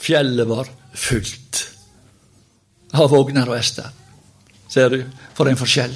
fjellet 0.03 0.48
var 0.48 0.70
fullt 0.94 1.62
av 2.92 3.11
vogner 3.11 3.48
og 3.48 3.57
hester. 3.57 3.88
Ser 4.68 4.92
du? 4.92 5.05
For 5.37 5.48
en 5.48 5.59
forskjell. 5.59 5.94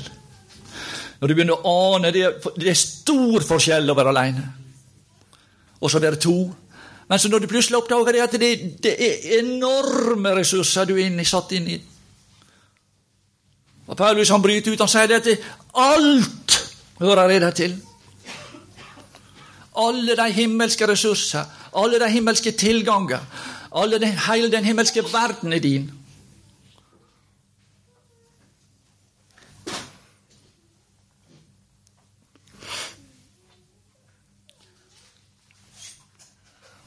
Når 1.20 1.28
du 1.28 1.34
begynner 1.34 1.56
å 1.56 1.74
ane 1.96 2.12
det, 2.12 2.26
det 2.56 2.70
er 2.70 2.78
stor 2.78 3.44
forskjell 3.44 3.88
å 3.88 3.96
være 3.96 4.12
alene. 4.12 4.46
og 5.80 5.90
så 5.90 5.98
være 6.00 6.16
to. 6.16 6.54
Men 7.08 7.18
så 7.18 7.28
når 7.28 7.38
du 7.38 7.46
plutselig 7.46 7.76
oppdager 7.76 8.12
det 8.12 8.22
at 8.22 8.32
det, 8.40 8.50
det 8.82 8.94
er 8.98 9.40
enorme 9.40 10.32
ressurser 10.38 10.88
du 10.88 10.96
er 10.96 11.24
satt 11.24 11.52
inn 11.52 11.68
i 11.68 11.80
Og 13.86 13.96
Paulus 13.96 14.30
han 14.30 14.42
bryter 14.42 14.72
ut 14.72 14.80
og 14.80 14.90
sier 14.90 15.06
det 15.06 15.20
at 15.20 15.28
alt 15.74 16.56
hører 16.98 17.38
det 17.38 17.54
til. 17.54 17.76
Alle 19.76 20.16
de 20.16 20.32
himmelske 20.32 20.86
ressurser, 20.88 21.44
alle 21.72 22.00
de 22.00 22.08
himmelske 22.10 22.52
tilganger, 22.52 23.20
den, 24.00 24.18
hele 24.26 24.50
den 24.50 24.64
himmelske 24.64 25.04
verden 25.12 25.52
er 25.52 25.60
din. 25.60 25.90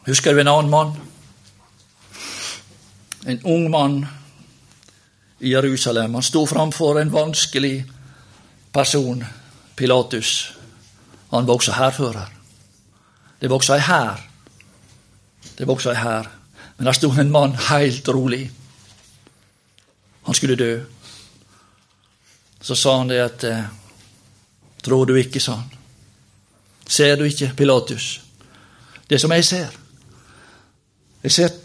Husker 0.10 0.34
du 0.34 0.40
en 0.42 0.48
annen 0.48 0.70
mann? 0.70 0.96
En 3.26 3.42
ung 3.44 3.70
mann 3.70 4.06
i 5.40 5.52
Jerusalem. 5.52 6.14
Han 6.14 6.24
sto 6.24 6.48
framfor 6.48 6.98
en 7.00 7.12
vanskelig 7.12 7.86
person, 8.72 9.26
Pilatus. 9.76 10.54
Han 11.30 11.46
var 11.46 11.54
også 11.54 11.72
hærfører. 11.72 12.32
Det 13.42 13.50
var 13.50 13.56
også 13.56 13.76
ei 13.76 13.84
hær. 13.86 14.24
Det 15.58 15.68
var 15.68 15.74
også 15.74 15.92
ei 15.92 16.02
hær. 16.02 16.32
Men 16.78 16.90
der 16.90 16.98
sto 16.98 17.12
en 17.12 17.30
mann 17.32 17.54
helt 17.68 18.10
rolig. 18.10 18.52
Han 20.26 20.36
skulle 20.36 20.56
dø. 20.56 20.80
Så 22.62 22.76
sa 22.76 22.98
han 22.98 23.10
det 23.10 23.20
at 23.20 23.44
eh, 23.44 23.64
Tror 24.84 25.06
du 25.06 25.14
ikke, 25.16 25.40
sa 25.40 25.54
han. 25.60 25.70
Ser 26.88 27.16
du 27.16 27.24
ikke, 27.24 27.52
Pilatus, 27.58 28.22
det 29.10 29.22
som 29.22 29.32
jeg 29.32 29.46
ser? 29.46 29.78
Jeg 31.24 31.32
ser 31.36 31.56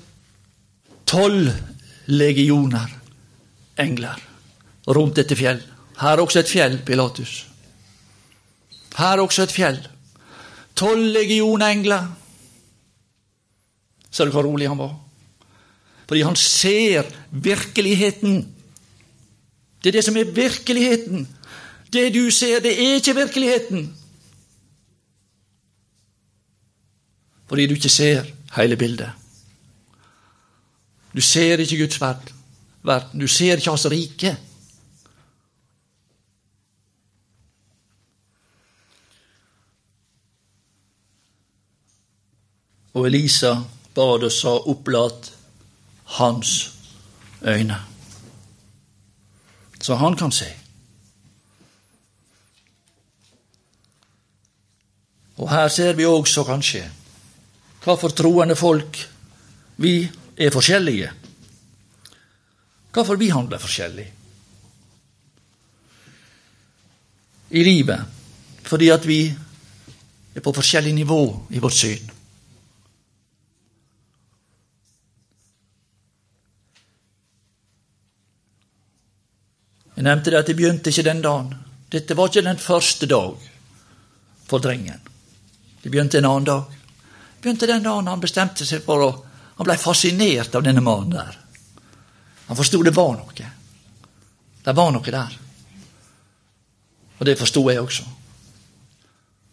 tolv 1.06 1.52
legioner 2.10 2.90
engler 3.78 4.18
rundt 4.86 5.16
dette 5.16 5.36
fjell. 5.38 5.62
Her 6.00 6.16
er 6.16 6.22
også 6.22 6.42
et 6.42 6.50
fjell, 6.50 6.78
Pilatus. 6.86 7.46
Her 8.96 9.14
er 9.14 9.22
også 9.22 9.46
et 9.46 9.54
fjell. 9.54 9.78
Tolv 10.74 11.06
legioner 11.14 11.70
engler. 11.70 12.10
Ser 14.10 14.26
du 14.26 14.34
hvor 14.34 14.46
rolig 14.46 14.68
han 14.68 14.78
var? 14.78 14.94
Fordi 16.06 16.22
han 16.22 16.36
ser 16.36 17.08
virkeligheten. 17.30 18.42
Det 19.82 19.90
er 19.90 19.98
det 19.98 20.04
som 20.04 20.16
er 20.16 20.34
virkeligheten. 20.34 21.28
Det 21.92 22.08
du 22.14 22.30
ser, 22.30 22.60
det 22.60 22.72
er 22.74 22.94
ikke 22.98 23.14
virkeligheten. 23.14 23.96
Fordi 27.48 27.66
du 27.66 27.74
ikke 27.74 27.88
ser 27.88 28.24
hele 28.56 28.76
bildet. 28.76 29.23
Du 31.14 31.20
ser 31.20 31.62
ikke 31.62 31.78
Guds 31.78 32.00
verden. 32.00 33.20
Du 33.20 33.28
ser 33.28 33.56
ikke 33.56 33.70
Hans 33.70 33.86
rike. 33.90 34.36
Og 42.94 43.06
Elisa 43.06 43.54
bad 43.94 44.26
og 44.26 44.32
sa, 44.32 44.58
opplat 44.70 45.30
hans 46.18 46.74
øyne. 47.42 47.78
Så 49.80 49.94
han 49.94 50.16
kan 50.16 50.32
se. 50.32 50.50
Og 55.36 55.50
her 55.50 55.68
ser 55.68 55.92
vi 55.92 56.06
også 56.06 56.44
kanskje 56.46 56.84
hva 57.84 57.96
for 58.00 58.14
troende 58.16 58.54
folk 58.56 58.96
vi 59.82 60.06
er 60.36 60.50
forskjellige. 60.50 61.12
Hvorfor 62.94 63.16
vi 63.18 63.30
handler 63.30 63.58
forskjellig 63.58 64.06
i 67.54 67.64
livet. 67.64 68.00
Fordi 68.62 68.88
at 68.90 69.06
vi 69.06 69.20
er 70.34 70.42
på 70.42 70.52
forskjellig 70.52 70.94
nivå 70.94 71.20
i 71.50 71.60
vårt 71.62 71.76
syn. 71.78 72.10
Jeg 79.94 80.02
nevnte 80.02 80.32
det 80.32 80.40
at 80.40 80.48
det 80.50 80.56
begynte 80.58 80.90
ikke 80.90 81.06
den 81.06 81.22
dagen. 81.22 81.52
Dette 81.92 82.16
var 82.18 82.28
ikke 82.28 82.42
den 82.42 82.58
første 82.58 83.06
dag 83.06 83.36
for 84.48 84.58
drengen. 84.58 84.98
Det 85.82 85.92
begynte 85.92 86.18
en 86.18 86.26
annen 86.26 86.48
dag. 86.48 86.64
Det 86.66 87.42
begynte 87.46 87.70
den 87.70 87.86
dagen 87.86 88.10
han 88.10 88.24
bestemte 88.24 88.66
seg 88.66 88.82
for 88.82 89.04
å 89.04 89.12
Han 89.56 89.68
ble 89.68 89.76
fascinert 89.78 90.54
av 90.54 90.64
denne 90.66 90.82
mannen 90.82 91.14
der. 91.14 91.38
Han 92.48 92.58
forsto 92.58 92.82
det 92.82 92.94
var 92.96 93.14
noe. 93.16 93.50
Det 94.64 94.76
var 94.76 94.92
noe 94.92 95.14
der. 95.14 95.38
Og 97.18 97.26
det 97.26 97.38
forsto 97.38 97.62
jeg 97.70 97.80
også. 97.80 98.06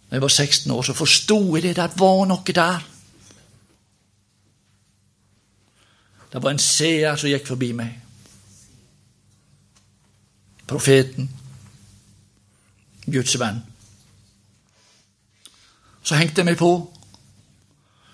Da 0.09 0.17
jeg 0.17 0.23
var 0.23 0.33
16 0.33 0.71
år, 0.71 0.83
så 0.83 0.97
forsto 0.97 1.39
jeg 1.55 1.63
det. 1.63 1.75
Det 1.77 1.89
var 1.99 2.25
noe 2.27 2.55
der. 2.55 2.87
Det 6.31 6.43
var 6.43 6.51
en 6.51 6.63
seer 6.63 7.19
som 7.19 7.29
gikk 7.29 7.47
forbi 7.51 7.73
meg 7.75 8.01
profeten, 10.71 11.27
Guds 13.11 13.35
venn. 13.39 13.57
Så 16.03 16.15
hengte 16.15 16.41
jeg 16.41 16.47
meg 16.47 16.59
på. 16.59 16.69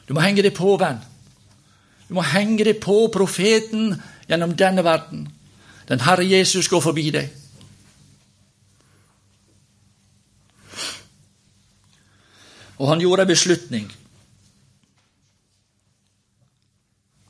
Du 0.08 0.15
må 0.17 0.23
henge 0.23 0.41
deg 0.41 0.56
på, 0.58 0.71
venn. 0.82 0.97
Du 2.08 2.15
må 2.15 2.24
henge 2.24 2.63
deg 2.63 2.80
på 2.84 3.08
profeten 3.12 3.91
gjennom 4.30 4.56
denne 4.60 4.84
verden. 4.84 5.28
Den 5.88 6.04
Herre 6.04 6.24
Jesus 6.28 6.70
går 6.72 6.84
forbi 6.84 7.10
deg. 7.15 7.30
Og 12.78 12.88
han 12.91 13.02
gjorde 13.02 13.26
en 13.26 13.32
beslutning. 13.32 13.88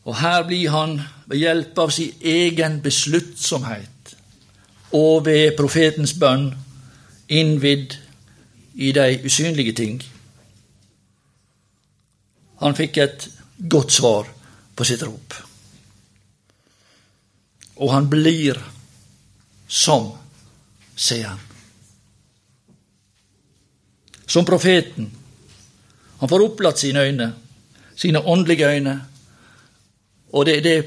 Og 0.07 0.15
her 0.15 0.43
blir 0.47 0.69
han 0.71 1.01
ved 1.27 1.41
hjelp 1.41 1.79
av 1.79 1.91
sin 1.91 2.13
egen 2.21 2.79
besluttsomhet 2.83 4.13
og 4.95 5.25
ved 5.25 5.57
profetens 5.57 6.13
bønn 6.19 6.53
innvidd 7.27 7.97
i 8.75 8.93
de 8.95 9.19
usynlige 9.25 9.73
ting. 9.75 9.99
Han 12.63 12.75
fikk 12.77 12.97
et 13.03 13.27
godt 13.69 13.91
svar 13.91 14.36
på 14.77 14.85
sitt 14.85 15.01
rop. 15.03 15.33
Og 17.81 17.91
han 17.93 18.09
blir 18.09 18.59
som 19.67 20.11
seeren. 20.95 21.41
Som 24.25 24.45
profeten. 24.45 25.11
Han 26.19 26.29
får 26.29 26.45
opplatt 26.45 26.79
sine 26.79 26.99
øyne, 26.99 27.33
sine 27.95 28.21
åndelige 28.21 28.69
øyne. 28.69 28.95
Og 30.33 30.45
det 30.45 30.57
er 30.57 30.61
det 30.61 30.79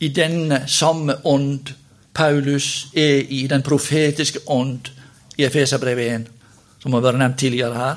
i 0.00 0.08
denne 0.08 0.64
samme 0.68 1.16
ånd 1.26 1.74
Paulus 2.14 2.86
er 2.94 3.24
i 3.28 3.46
den 3.50 3.62
profetiske 3.62 4.38
ånd 4.46 4.88
i 5.36 5.44
Efeserbrevet 5.44 6.12
1, 6.14 6.28
som 6.78 6.94
har 6.94 7.02
vært 7.02 7.18
nevnt 7.18 7.38
tidligere 7.38 7.74
her. 7.74 7.96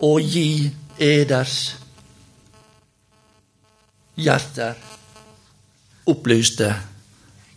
Og 0.00 0.22
gi 0.22 0.70
eders 0.98 1.76
hjerter 4.16 4.74
opplyste 6.06 6.70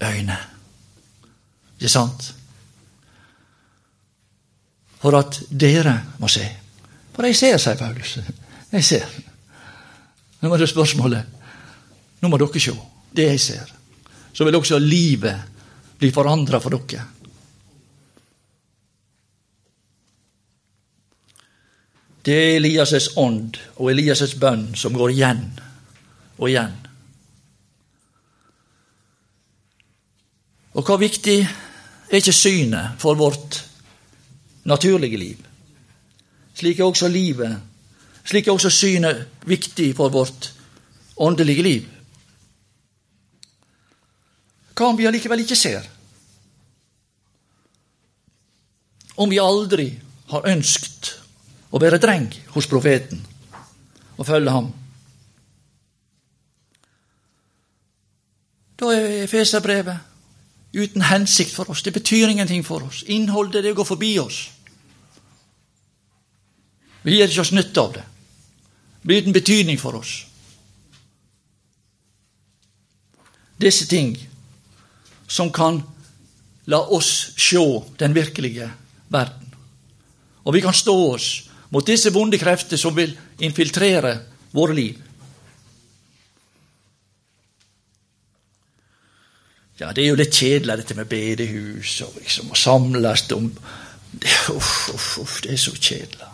øyne. 0.02 0.38
Ikke 1.78 1.90
sant? 1.90 2.34
For 4.98 5.18
at 5.20 5.42
dere 5.50 6.00
må 6.20 6.28
se. 6.28 6.46
For 7.14 7.26
jeg 7.26 7.36
ser, 7.36 7.58
sier 7.58 7.78
Paulus. 7.78 8.18
Jeg 8.72 8.86
ser. 8.86 9.06
Nå 10.42 10.54
er 10.54 10.62
det 10.62 10.70
spørsmålet. 10.70 11.26
Nå 12.22 12.30
må 12.30 12.40
dere 12.42 12.62
se 12.62 12.74
det 13.18 13.30
jeg 13.32 13.40
ser, 13.42 13.70
så 14.34 14.46
vil 14.46 14.56
også 14.56 14.78
livet 14.80 15.40
bli 15.98 16.12
forandra 16.14 16.60
for 16.62 16.76
dere. 16.76 17.06
Det 22.28 22.36
er 22.36 22.58
Elias' 22.58 23.14
ånd 23.16 23.56
og 23.78 23.88
Elias' 23.94 24.36
bønn 24.36 24.74
som 24.76 24.96
går 25.00 25.14
igjen 25.14 25.46
og 26.36 26.50
igjen. 26.50 26.74
Og 30.76 30.84
hva 30.84 30.98
viktig 31.00 31.38
er 31.40 32.18
ikke 32.20 32.36
synet 32.36 32.98
for 33.00 33.16
vårt 33.16 33.62
naturlige 34.68 35.18
liv? 35.22 35.46
Slik 36.58 36.82
er 36.82 36.90
også 36.90 37.08
livet, 37.08 37.62
slik 38.28 38.48
er 38.48 38.58
også 38.58 38.74
synet 38.76 39.24
viktig 39.48 39.94
for 39.96 40.12
vårt 40.12 40.50
åndelige 41.16 41.64
liv. 41.64 41.86
Hva 44.76 44.90
om 44.92 45.00
vi 45.00 45.08
allikevel 45.08 45.46
ikke 45.46 45.56
ser? 45.56 45.88
Om 49.16 49.32
vi 49.32 49.40
aldri 49.40 49.88
har 50.28 50.52
ønskt 50.52 51.14
å 51.72 51.80
være 51.82 52.00
dreng 52.02 52.30
hos 52.54 52.68
profeten 52.70 53.24
og 54.18 54.26
følge 54.28 54.54
ham? 54.54 54.70
Da 58.78 58.92
er 58.94 59.24
Efeserbrevet 59.24 59.98
uten 60.78 61.02
hensikt 61.02 61.56
for 61.56 61.70
oss. 61.72 61.82
Det 61.82 61.94
betyr 61.94 62.30
ingenting 62.30 62.66
for 62.66 62.86
oss. 62.86 63.04
Innholdet 63.08 63.64
det 63.64 63.76
går 63.76 63.88
forbi 63.88 64.20
oss. 64.20 64.50
Vi 67.02 67.16
gir 67.18 67.30
ikke 67.30 67.42
oss 67.42 67.54
nytte 67.56 67.82
av 67.82 67.94
det. 67.96 68.04
Det 69.02 69.10
blir 69.10 69.22
uten 69.22 69.34
betydning 69.34 69.80
for 69.80 69.98
oss. 69.98 70.26
Disse 73.58 73.88
ting 73.90 74.14
som 75.28 75.50
kan 75.52 75.82
la 76.66 76.82
oss 76.94 77.32
se 77.38 77.64
den 77.98 78.14
virkelige 78.14 78.70
verden. 79.10 79.54
Og 80.44 80.54
vi 80.54 80.62
kan 80.62 80.74
stå 80.74 80.96
oss 81.14 81.47
mot 81.70 81.86
disse 81.86 82.14
vonde 82.16 82.40
krefter 82.40 82.80
som 82.80 82.96
vil 82.96 83.14
infiltrere 83.44 84.14
våre 84.56 84.76
liv. 84.78 85.04
Ja, 89.78 89.92
det 89.94 90.02
er 90.02 90.10
jo 90.10 90.18
litt 90.18 90.34
kjedelig, 90.34 90.80
dette 90.80 90.96
med 90.98 91.10
bedehus 91.12 92.00
og 92.06 92.16
liksom 92.18 92.54
å 92.54 92.58
samles 92.58 93.28
om 93.36 93.52
Uff, 94.18 94.90
uff, 94.90 95.18
uff, 95.22 95.34
det 95.44 95.52
er 95.54 95.60
så 95.62 95.74
kjedelig. 95.76 96.30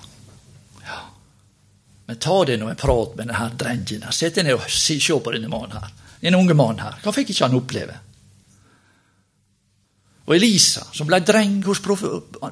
Ja. 0.85 0.99
Men 2.07 2.19
ta 2.21 2.35
det 2.47 2.55
nå 2.61 2.69
en 2.69 2.79
prat 2.79 3.17
med 3.17 3.27
denne 3.27 3.49
drengen. 3.59 4.05
Sett 4.13 4.37
deg 4.37 4.45
ned 4.47 4.55
og 4.55 4.69
se 4.71 4.95
på 5.01 5.33
denne 5.33 5.49
mannen 5.51 5.81
her. 5.81 5.89
En 6.23 6.37
unge 6.37 6.55
mann 6.55 6.79
her. 6.79 7.01
Hva 7.03 7.11
fikk 7.11 7.33
ikke 7.33 7.49
han 7.49 7.57
oppleve? 7.57 7.97
Og 10.23 10.35
Elisa, 10.37 10.85
som 10.95 11.09
ble 11.09 11.19
dreng 11.25 11.57
hos 11.65 11.81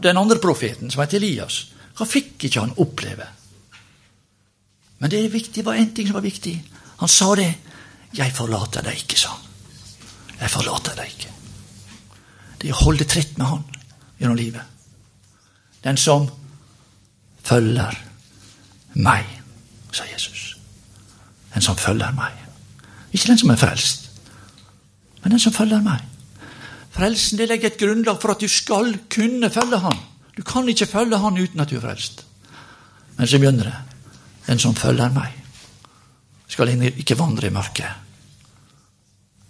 den 0.03 0.19
andre 0.19 0.41
profeten, 0.43 0.91
som 0.91 1.05
het 1.05 1.15
Elias, 1.15 1.61
hva 2.01 2.09
fikk 2.09 2.47
ikke 2.47 2.63
han 2.63 2.73
oppleve? 2.81 3.27
Men 5.01 5.11
det 5.13 5.21
viktig, 5.33 5.65
var 5.65 5.77
en 5.77 5.91
ting 5.93 6.07
som 6.09 6.17
var 6.17 6.25
viktig. 6.25 6.55
Han 6.97 7.09
sa 7.09 7.35
det. 7.35 7.53
'Jeg 8.11 8.33
forlater 8.35 8.81
deg 8.81 8.97
ikke', 8.97 9.17
sa 9.17 9.29
han. 9.29 9.45
Jeg 10.41 10.49
forlater 10.49 10.95
deg 10.95 11.05
ikke. 11.05 11.31
Det 12.61 12.69
er 12.69 12.73
å 12.73 12.83
holde 12.83 13.05
tritt 13.05 13.37
med 13.37 13.47
Han 13.47 13.63
gjennom 14.19 14.37
livet. 14.37 14.61
Den 15.83 15.97
som 15.97 16.27
følger 17.43 17.97
meg, 18.93 19.25
sa 19.91 20.03
Jesus. 20.03 20.57
Den 21.53 21.61
som 21.61 21.75
følger 21.75 22.11
meg. 22.11 22.33
Ikke 23.13 23.27
den 23.27 23.37
som 23.37 23.49
er 23.49 23.55
frelst, 23.55 24.09
men 25.23 25.31
den 25.31 25.39
som 25.39 25.53
følger 25.53 25.81
meg. 25.81 26.01
Frelsen 26.91 27.37
det 27.37 27.47
legger 27.47 27.71
et 27.71 27.79
grunnlag 27.79 28.21
for 28.21 28.31
at 28.31 28.41
du 28.41 28.47
skal 28.47 28.97
kunne 29.09 29.49
følge 29.49 29.79
Han. 29.79 29.97
Du 30.37 30.43
kan 30.43 30.67
ikke 30.69 30.85
følge 30.85 31.17
Han 31.17 31.37
uten 31.37 31.59
at 31.59 31.69
du 31.69 31.77
er 31.77 31.83
frelst. 31.83 32.25
Men 33.17 33.27
så 33.27 33.39
begynner 33.39 33.63
det. 33.69 33.77
Den 34.47 34.59
som 34.59 34.75
følger 34.75 35.11
meg, 35.13 35.35
skal 36.47 36.71
ikke 36.83 37.15
vandre 37.19 37.47
i 37.47 37.53
mørket, 37.53 37.87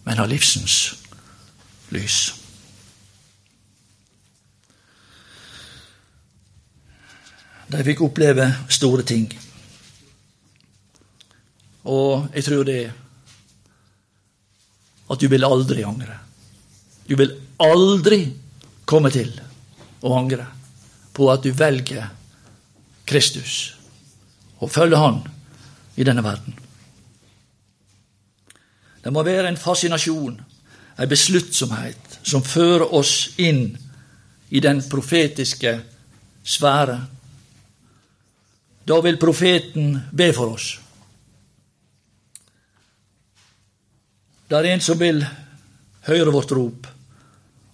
men 0.06 0.20
ha 0.20 0.26
livsens 0.30 0.76
lys. 1.96 2.18
De 7.72 7.84
fikk 7.88 8.04
oppleve 8.04 8.50
store 8.70 9.08
ting. 9.08 9.32
Og 11.88 12.28
jeg 12.36 12.46
tror 12.46 12.68
det 12.68 12.82
at 15.12 15.20
du 15.20 15.28
vil 15.32 15.48
aldri 15.48 15.84
angre. 15.88 16.20
Du 17.08 17.16
vil 17.16 17.34
aldri 17.64 18.26
komme 18.86 19.10
til 19.12 19.32
å 20.04 20.18
angre 20.20 20.46
på 21.14 21.28
at 21.32 21.44
du 21.44 21.52
velger 21.52 22.10
Kristus 23.06 23.76
og 24.62 24.72
følger 24.72 24.98
Han 24.98 25.22
i 25.98 26.04
denne 26.04 26.24
verden. 26.24 26.56
Det 29.04 29.14
må 29.14 29.24
være 29.24 29.50
en 29.50 29.58
fascinasjon, 29.58 30.42
en 31.00 31.10
besluttsomhet, 31.10 32.20
som 32.24 32.44
fører 32.46 32.94
oss 32.94 33.34
inn 33.42 33.72
i 34.50 34.60
den 34.62 34.84
profetiske 34.90 35.74
sfære. 36.44 37.00
Da 38.88 39.00
vil 39.02 39.18
profeten 39.18 39.98
be 40.14 40.30
for 40.34 40.54
oss. 40.54 40.76
Det 44.50 44.60
er 44.60 44.74
en 44.74 44.84
som 44.84 45.00
vil 45.00 45.24
høre 46.06 46.32
vårt 46.34 46.52
rop, 46.52 46.88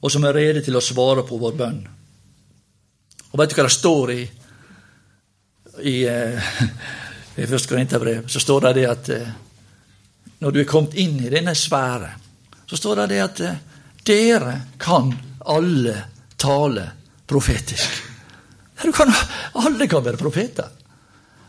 og 0.01 0.11
som 0.11 0.23
er 0.23 0.35
rede 0.37 0.61
til 0.61 0.77
å 0.77 0.83
svare 0.83 1.25
på 1.27 1.39
vår 1.41 1.55
bønn. 1.57 1.79
Og 3.31 3.39
vet 3.39 3.51
du 3.51 3.57
hva 3.57 3.67
det 3.67 3.75
står 3.75 4.13
i 4.15 4.21
i, 5.77 6.07
eh, 6.09 6.53
i 7.35 7.47
første 7.47 7.69
Korinterbrev? 7.69 8.27
Så 8.27 8.39
står 8.39 8.61
det 8.67 8.73
det 8.79 8.85
at 8.89 9.09
eh, 9.13 9.33
når 10.39 10.53
du 10.53 10.59
er 10.61 10.69
kommet 10.69 10.97
inn 10.97 11.19
i 11.21 11.31
denne 11.33 11.55
sfære, 11.55 12.11
så 12.67 12.77
står 12.77 13.01
det 13.01 13.07
det 13.13 13.21
at 13.23 13.41
eh, 13.45 13.59
dere 14.07 14.55
kan 14.79 15.11
alle 15.45 15.95
tale 16.37 16.85
profetisk. 17.27 18.03
Kan, 18.77 19.13
alle 19.53 19.87
kan 19.89 20.03
være 20.05 20.19
profeter. 20.19 20.69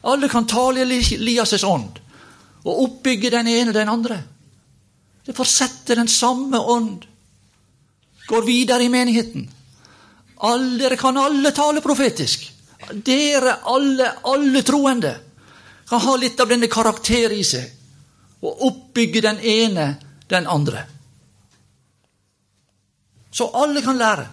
Alle 0.08 0.28
kan 0.32 0.46
tale 0.48 0.86
i 0.86 1.00
Elias' 1.16 1.64
ånd 1.66 1.98
og 2.64 2.82
oppbygge 2.84 3.30
den 3.30 3.48
ene 3.48 3.70
og 3.70 3.76
den 3.76 3.90
andre. 3.92 4.16
Det 5.26 5.36
fortsetter 5.36 5.98
den 6.00 6.08
samme 6.08 6.58
ånd. 6.58 7.04
Går 8.28 8.46
videre 8.46 8.84
i 8.84 8.92
menigheten. 8.92 9.44
Alle, 10.38 10.78
dere 10.78 10.96
kan 10.96 11.16
alle 11.16 11.52
tale 11.52 11.80
profetisk. 11.80 12.44
Dere 12.92 13.58
alle, 13.62 14.12
alle 14.22 14.62
troende, 14.62 15.14
kan 15.88 16.00
ha 16.00 16.16
litt 16.16 16.40
av 16.40 16.48
denne 16.48 16.68
karakter 16.70 17.32
i 17.32 17.42
seg 17.44 17.74
og 18.44 18.60
oppbygge 18.68 19.22
den 19.24 19.40
ene 19.40 19.88
den 20.28 20.46
andre. 20.46 20.84
Så 23.30 23.48
alle 23.54 23.82
kan 23.82 23.98
lære, 23.98 24.26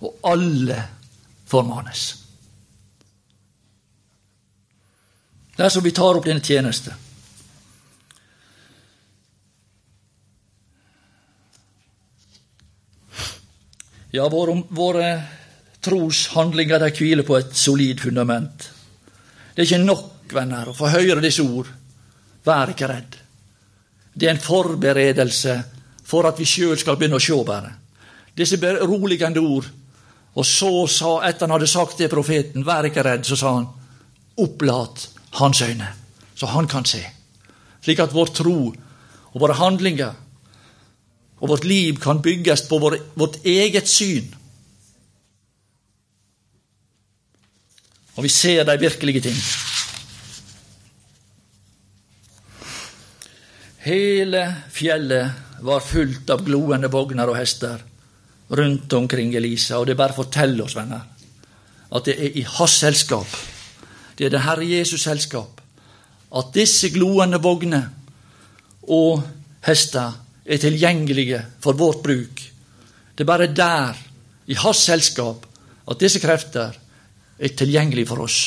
og 0.00 0.14
alle 0.22 0.76
formanes. 1.46 2.04
Det 5.56 5.64
er 5.64 5.72
som 5.72 5.84
vi 5.84 5.92
tar 5.96 6.18
opp 6.18 6.26
denne 6.28 6.44
tjeneste. 6.44 6.92
Ja, 14.10 14.28
våre, 14.28 14.62
våre 14.68 15.10
troshandlinger 15.82 16.78
de 16.82 16.90
hviler 16.94 17.26
på 17.26 17.38
et 17.38 17.54
solid 17.56 18.00
fundament. 18.00 18.68
Det 19.54 19.64
er 19.64 19.68
ikke 19.68 19.82
nok, 19.82 20.12
venner, 20.34 20.70
å 20.70 20.76
få 20.76 20.90
høre 20.92 21.22
disse 21.24 21.42
ord. 21.42 21.68
Vær 22.46 22.70
ikke 22.72 22.90
redd. 22.90 23.16
Det 24.14 24.28
er 24.28 24.36
en 24.36 24.42
forberedelse 24.42 25.56
for 26.06 26.28
at 26.28 26.38
vi 26.38 26.46
sjøl 26.48 26.78
skal 26.78 26.98
begynne 26.98 27.18
å 27.18 27.22
sjå 27.22 27.40
bare. 27.46 27.72
Disse 28.36 28.60
beroligende 28.62 29.42
ord. 29.42 29.66
Og 30.36 30.44
så 30.44 30.70
sa, 30.92 31.16
etter 31.24 31.46
han 31.46 31.56
hadde 31.56 31.70
sagt 31.70 31.98
det 31.98 32.10
profeten, 32.12 32.64
vær 32.64 32.86
ikke 32.86 33.04
redd, 33.06 33.24
så 33.24 33.38
sa 33.40 33.54
han, 33.56 33.68
opplat 34.36 35.06
hans 35.40 35.62
øyne, 35.64 35.88
så 36.36 36.50
han 36.52 36.68
kan 36.68 36.84
se. 36.84 37.00
Slik 37.80 38.02
at 38.04 38.12
vår 38.12 38.32
tro 38.36 38.58
og 38.68 39.38
våre 39.40 39.56
handlinger 39.56 40.12
og 41.40 41.48
vårt 41.52 41.64
liv 41.68 41.98
kan 42.00 42.22
bygges 42.22 42.64
på 42.68 42.78
vår, 42.80 42.98
vårt 43.14 43.38
eget 43.44 43.88
syn. 43.88 44.28
Og 48.16 48.24
vi 48.24 48.32
ser 48.32 48.64
de 48.64 48.78
virkelige 48.80 49.20
ting. 49.28 49.36
Hele 53.86 54.40
fjellet 54.72 55.60
var 55.62 55.84
fullt 55.84 56.30
av 56.32 56.42
gloende 56.46 56.88
vogner 56.90 57.28
og 57.30 57.36
hester 57.38 57.84
rundt 58.56 58.92
omkring 58.96 59.34
Elisa. 59.36 59.78
Og 59.78 59.86
det 59.86 59.98
bare 59.98 60.16
forteller 60.16 60.64
oss, 60.64 60.76
venner, 60.76 61.04
at 61.92 62.08
det 62.08 62.16
er 62.16 62.40
i 62.40 62.46
hans 62.56 62.80
selskap, 62.80 63.28
det 64.16 64.26
er 64.26 64.32
det 64.32 64.42
Herre 64.46 64.64
Jesus' 64.64 65.04
selskap, 65.04 65.60
at 66.36 66.54
disse 66.54 66.88
gloende 66.90 67.38
vogner 67.42 67.90
og 68.82 69.22
hester 69.66 70.16
er 70.46 70.62
tilgjengelige 70.62 71.42
for 71.60 71.78
vårt 71.78 72.02
bruk. 72.02 72.42
Det 73.14 73.24
er 73.24 73.28
bare 73.28 73.50
der, 73.50 73.96
i 74.46 74.54
hans 74.54 74.84
selskap, 74.86 75.46
at 75.90 76.00
disse 76.00 76.20
krefter 76.22 76.76
er 77.38 77.54
tilgjengelige 77.58 78.06
for 78.06 78.22
oss. 78.22 78.38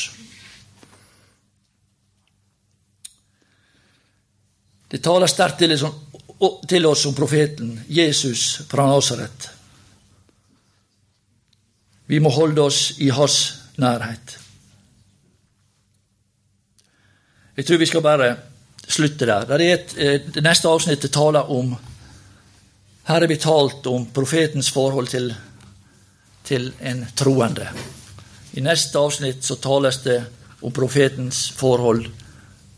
Det 4.90 5.02
taler 5.04 5.30
sterkt 5.30 5.62
til 6.68 6.86
oss 6.88 7.06
om 7.06 7.14
profeten 7.14 7.76
Jesus 7.88 8.62
fra 8.68 8.88
Nasaret. 8.88 9.50
Vi 12.10 12.18
må 12.18 12.32
holde 12.34 12.64
oss 12.64 12.96
i 12.98 13.10
hans 13.14 13.36
nærhet. 13.78 14.38
Jeg 17.56 17.66
tror 17.66 17.78
vi 17.78 17.86
skal 17.86 18.02
bare 18.02 18.30
slutte 18.88 19.28
der. 19.28 19.46
Det, 19.46 19.70
et, 19.70 20.26
det 20.34 20.42
neste 20.42 20.68
avsnittet 20.68 21.12
taler 21.14 21.52
om 21.52 21.76
her 23.10 23.24
er 23.24 23.30
vi 23.30 23.40
talt 23.42 23.86
om 23.90 24.04
profetens 24.14 24.68
forhold 24.70 25.08
til, 25.10 25.32
til 26.46 26.68
en 26.80 27.02
troende. 27.18 27.66
I 28.54 28.62
neste 28.62 28.98
avsnitt 28.98 29.42
så 29.46 29.56
tales 29.58 29.98
det 30.04 30.18
om 30.62 30.72
profetens 30.74 31.48
forhold 31.56 32.06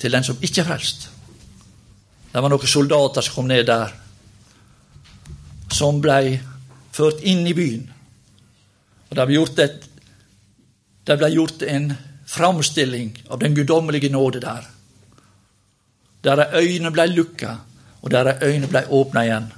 til 0.00 0.16
den 0.16 0.24
som 0.24 0.40
ikke 0.40 0.62
er 0.62 0.70
frelst. 0.70 1.08
Det 2.32 2.40
var 2.40 2.48
noen 2.48 2.70
soldater 2.70 3.24
som 3.24 3.36
kom 3.36 3.50
ned 3.50 3.66
der, 3.68 3.92
som 5.72 6.00
ble 6.00 6.38
ført 6.92 7.20
inn 7.28 7.44
i 7.48 7.56
byen. 7.56 7.86
Og 9.10 9.16
Det 9.16 9.26
ble 9.28 9.36
gjort, 9.36 9.58
et, 9.60 9.88
det 11.04 11.18
ble 11.20 11.32
gjort 11.34 11.62
en 11.68 11.90
framstilling 12.24 13.18
av 13.28 13.40
den 13.40 13.54
guddommelige 13.54 14.08
nåde 14.08 14.40
der. 14.40 14.68
Der 16.24 16.46
øynene 16.56 16.92
ble 16.94 17.10
lukka, 17.12 17.58
og 18.00 18.10
der 18.10 18.38
øynene 18.40 18.70
ble 18.70 18.88
åpna 18.88 19.24
igjen. 19.26 19.52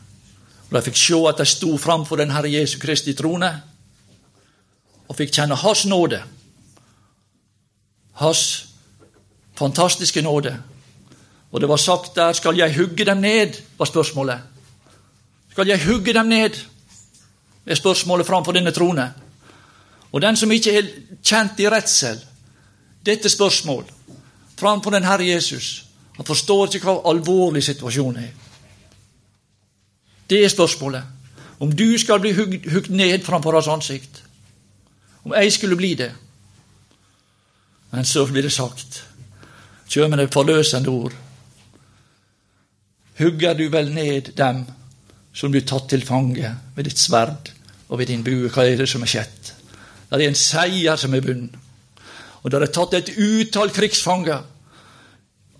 Og 0.70 0.76
jeg 0.78 0.84
fikk 0.88 0.96
se 0.96 1.20
at 1.28 1.38
jeg 1.38 1.46
sto 1.46 1.76
framfor 1.78 2.16
den 2.16 2.30
Herre 2.30 2.52
Jesu 2.52 2.78
Kristi 2.78 3.14
trone, 3.14 3.50
og 5.08 5.16
fikk 5.16 5.34
kjenne 5.34 5.56
Hans 5.60 5.84
nåde. 5.86 6.22
Hans 8.12 8.68
fantastiske 9.58 10.22
nåde. 10.22 10.56
Og 11.52 11.60
det 11.60 11.68
var 11.68 11.76
sagt 11.76 12.16
der 12.16 12.32
'Skal 12.32 12.56
jeg 12.56 12.76
hugge 12.76 13.04
dem 13.04 13.16
ned?' 13.16 13.62
var 13.78 13.84
spørsmålet. 13.84 14.40
Skal 15.50 15.66
jeg 15.66 15.84
hugge 15.86 16.12
dem 16.12 16.26
ned? 16.26 16.50
Er 17.66 17.74
spørsmålet 17.74 18.26
framfor 18.26 18.52
denne 18.52 18.70
trone. 18.70 19.14
Og 20.12 20.22
den 20.22 20.36
som 20.36 20.50
ikke 20.50 20.78
er 20.78 20.82
kjent 21.24 21.60
i 21.60 21.68
redsel, 21.70 22.20
dette 23.06 23.28
spørsmål 23.28 23.84
framfor 24.56 24.90
den 24.90 25.04
Herre 25.04 25.26
Jesus, 25.26 25.84
han 26.16 26.26
forstår 26.26 26.74
ikke 26.74 26.86
hva 26.86 27.10
alvorlig 27.10 27.62
situasjonen 27.64 28.24
er. 28.24 28.28
Det 30.30 30.44
er 30.44 30.48
spørsmålet. 30.48 31.02
Om 31.60 31.72
du 31.72 31.98
skal 31.98 32.20
bli 32.20 32.32
hugd 32.32 32.90
ned 32.90 33.22
framfor 33.24 33.54
hans 33.54 33.68
ansikt. 33.68 34.22
Om 35.24 35.34
jeg 35.34 35.52
skulle 35.52 35.76
bli 35.76 35.94
det. 35.94 36.12
Men 37.90 38.04
så 38.04 38.26
blir 38.26 38.42
det 38.42 38.52
sagt, 38.52 39.04
kjem 39.88 40.16
det 40.18 40.32
forløsende 40.34 40.90
ord. 40.90 41.12
Hugger 43.18 43.54
du 43.54 43.68
vel 43.70 43.92
ned 43.94 44.32
dem 44.34 44.64
som 45.34 45.52
blir 45.54 45.62
tatt 45.66 45.86
til 45.90 46.02
fange 46.06 46.50
med 46.74 46.88
ditt 46.88 46.98
sverd 46.98 47.52
og 47.88 48.00
ved 48.00 48.10
din 48.10 48.24
bue? 48.26 48.50
Hva 48.50 48.66
er 48.66 48.80
det 48.80 48.88
som 48.90 49.02
er 49.06 49.12
skjedd? 49.12 49.52
Det 50.10 50.18
er 50.18 50.28
en 50.28 50.38
seier 50.38 50.98
som 50.98 51.14
er 51.14 51.22
vunnet. 51.22 51.54
Og 52.42 52.50
det 52.50 52.60
er 52.60 52.72
tatt 52.74 52.96
et 52.98 53.12
utall 53.16 53.70
krigsfanger. 53.72 54.42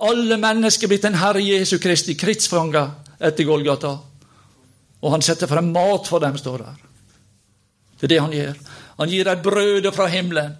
Alle 0.04 0.36
mennesker 0.36 0.90
blitt 0.90 1.06
en 1.08 1.16
Herre 1.16 1.40
Jesu 1.40 1.78
Kristi 1.80 2.16
krigsfanger 2.18 2.90
etter 3.24 3.46
Golgata. 3.48 3.94
Og 5.04 5.12
han 5.12 5.24
setter 5.24 5.50
frem 5.50 5.68
mat 5.74 6.08
for 6.08 6.22
dem, 6.22 6.36
står 6.40 6.64
der. 6.64 6.80
Det 8.00 8.06
er 8.08 8.14
det 8.14 8.22
han 8.22 8.32
gjør. 8.32 8.60
Han 8.98 9.10
gir 9.12 9.28
dem 9.28 9.42
brødet 9.44 9.92
fra 9.94 10.06
himmelen, 10.08 10.54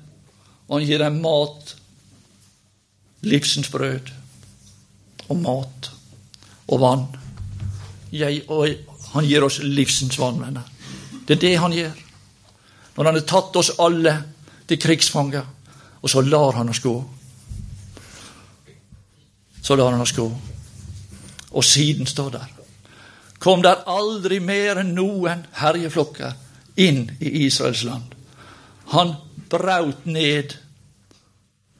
og 0.69 0.79
han 0.79 0.87
gir 0.87 1.01
dem 1.01 1.21
mat. 1.25 1.75
Livsens 3.25 3.71
brød 3.73 4.11
og 5.33 5.37
mat 5.41 5.89
og 6.69 6.81
vann. 6.81 7.07
Jeg, 8.13 8.43
og 8.53 8.69
han 9.15 9.25
gir 9.25 9.47
oss 9.47 9.63
livsens 9.65 10.19
vann, 10.21 10.43
venner. 10.43 10.69
Det 11.25 11.39
er 11.39 11.41
det 11.41 11.55
han 11.63 11.73
gjør. 11.73 12.03
Når 12.97 13.09
han 13.09 13.17
har 13.17 13.27
tatt 13.29 13.57
oss 13.57 13.73
alle 13.81 14.13
til 14.69 14.81
krigsfanger, 14.81 15.47
og 16.05 16.13
så 16.13 16.21
lar 16.21 16.61
han 16.61 16.69
oss 16.69 16.83
gå. 16.85 16.95
Så 19.65 19.77
lar 19.81 19.97
han 19.97 20.05
oss 20.05 20.13
gå. 20.13 20.29
Og 21.55 21.65
siden 21.65 22.07
står 22.07 22.37
der 22.37 22.54
kom 23.45 23.61
der 23.61 23.83
aldri 23.93 24.39
mer 24.41 24.79
enn 24.81 24.95
noen 24.97 25.43
herjeflokker 25.61 26.33
inn 26.81 27.11
i 27.21 27.45
Israels 27.45 27.83
land. 27.85 28.15
Han 28.95 29.13
braut 29.53 30.07
ned 30.09 30.55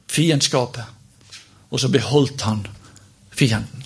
fiendskapet, 0.05 0.85
og 1.73 1.81
så 1.81 1.89
beholdt 1.89 2.45
han 2.45 2.61
fienden. 3.33 3.81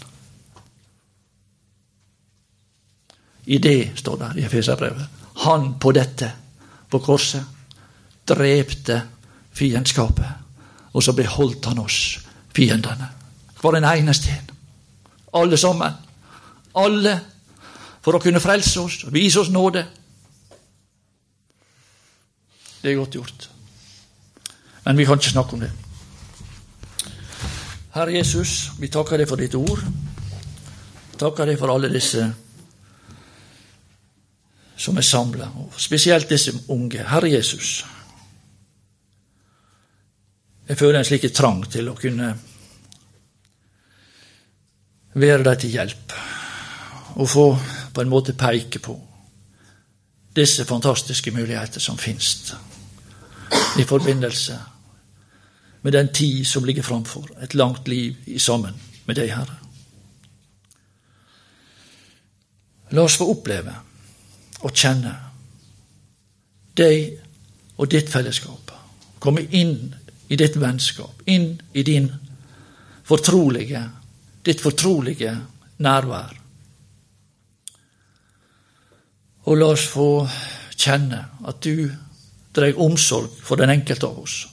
I 3.48 3.62
det, 3.64 3.96
står 3.96 4.20
det 4.26 4.30
i 4.42 4.46
Efeserbrevet, 4.50 5.08
han 5.48 5.72
på 5.80 5.96
dette, 5.96 6.34
på 6.92 7.00
korset, 7.00 7.48
drepte 8.28 9.02
fiendskapet, 9.56 10.36
og 10.92 11.04
så 11.04 11.16
beholdt 11.16 11.72
han 11.72 11.80
oss, 11.80 12.20
fiendene. 12.52 13.08
Hver 13.62 13.80
en 13.80 13.92
eneste 13.96 14.36
en. 14.36 14.56
Alle 15.40 15.58
sammen. 15.58 15.94
Alle 16.76 17.20
for 18.02 18.16
å 18.16 18.22
kunne 18.24 18.42
frelse 18.44 18.80
oss 18.82 19.04
og 19.08 19.14
vise 19.14 19.42
oss 19.42 19.52
nåde. 19.54 19.86
Det 22.80 22.92
er 22.92 23.00
godt 23.00 23.18
gjort. 23.20 23.50
Men 24.86 24.98
vi 24.98 25.06
kan 25.06 25.20
ikke 25.20 25.36
snakke 25.36 25.58
om 25.58 25.64
det. 25.66 25.72
Herre 27.94 28.16
Jesus, 28.16 28.72
vi 28.80 28.88
takker 28.88 29.20
deg 29.20 29.28
for 29.28 29.42
ditt 29.42 29.58
ord. 29.60 29.82
Takker 31.20 31.50
deg 31.50 31.60
for 31.60 31.74
alle 31.74 31.92
disse 31.92 32.24
som 34.80 34.96
er 34.96 35.04
samla, 35.04 35.50
spesielt 35.76 36.30
disse 36.30 36.54
unge. 36.72 37.04
Herre 37.04 37.28
Jesus, 37.34 37.82
jeg 40.70 40.78
føler 40.80 41.02
en 41.02 41.08
slik 41.10 41.26
trang 41.36 41.66
til 41.68 41.90
å 41.92 41.98
kunne 42.00 42.30
være 45.20 45.44
deg 45.44 45.60
til 45.60 45.74
hjelp 45.74 46.16
og 47.20 47.28
få 47.28 47.46
på 47.94 48.02
en 48.02 48.10
måte 48.10 48.34
peke 48.34 48.80
på 48.80 48.96
disse 50.36 50.66
fantastiske 50.66 51.32
muligheter 51.32 51.80
som 51.80 51.98
finnes 51.98 52.54
i 53.80 53.84
forbindelse 53.84 54.60
med 55.82 55.92
den 55.92 56.14
tid 56.14 56.46
som 56.46 56.66
ligger 56.66 56.84
framfor. 56.84 57.28
Et 57.42 57.54
langt 57.54 57.88
liv 57.88 58.16
i 58.26 58.40
sammen 58.40 58.76
med 59.06 59.16
deg, 59.16 59.32
Herre. 59.34 59.58
La 62.92 63.06
oss 63.06 63.18
få 63.18 63.30
oppleve 63.32 63.74
og 64.66 64.74
kjenne 64.74 65.14
deg 66.78 67.20
og 67.78 67.90
ditt 67.92 68.10
fellesskap. 68.12 68.74
Komme 69.20 69.46
inn 69.56 69.94
i 70.30 70.38
ditt 70.40 70.58
vennskap, 70.60 71.22
inn 71.26 71.54
i 71.74 71.84
din 71.84 72.10
fortrolige, 73.08 73.84
ditt 74.46 74.62
fortrolige 74.62 75.34
nærvær. 75.78 76.39
Og 79.50 79.58
la 79.58 79.72
oss 79.74 79.88
få 79.90 80.10
kjenne 80.78 81.24
at 81.50 81.62
du 81.66 81.90
dreg 82.54 82.78
omsorg 82.78 83.34
for 83.44 83.58
den 83.58 83.74
enkelte 83.74 84.08
av 84.08 84.22
oss. 84.22 84.44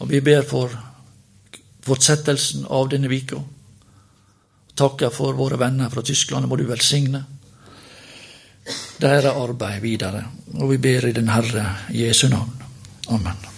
Og 0.00 0.08
vi 0.10 0.22
ber 0.24 0.42
for 0.48 0.72
fortsettelsen 1.84 2.66
av 2.70 2.88
denne 2.90 3.10
vika. 3.12 3.38
Takker 4.74 5.12
for 5.12 5.36
våre 5.36 5.60
venner 5.60 5.92
fra 5.92 6.02
Tyskland, 6.02 6.48
må 6.48 6.56
du 6.56 6.64
velsigne 6.66 7.24
deres 9.02 9.34
arbeid 9.34 9.82
videre. 9.82 10.24
Og 10.58 10.74
vi 10.74 10.82
ber 10.82 11.08
i 11.08 11.16
den 11.16 11.32
Herre 11.32 11.66
Jesu 11.94 12.28
navn. 12.32 12.54
Amen. 13.10 13.51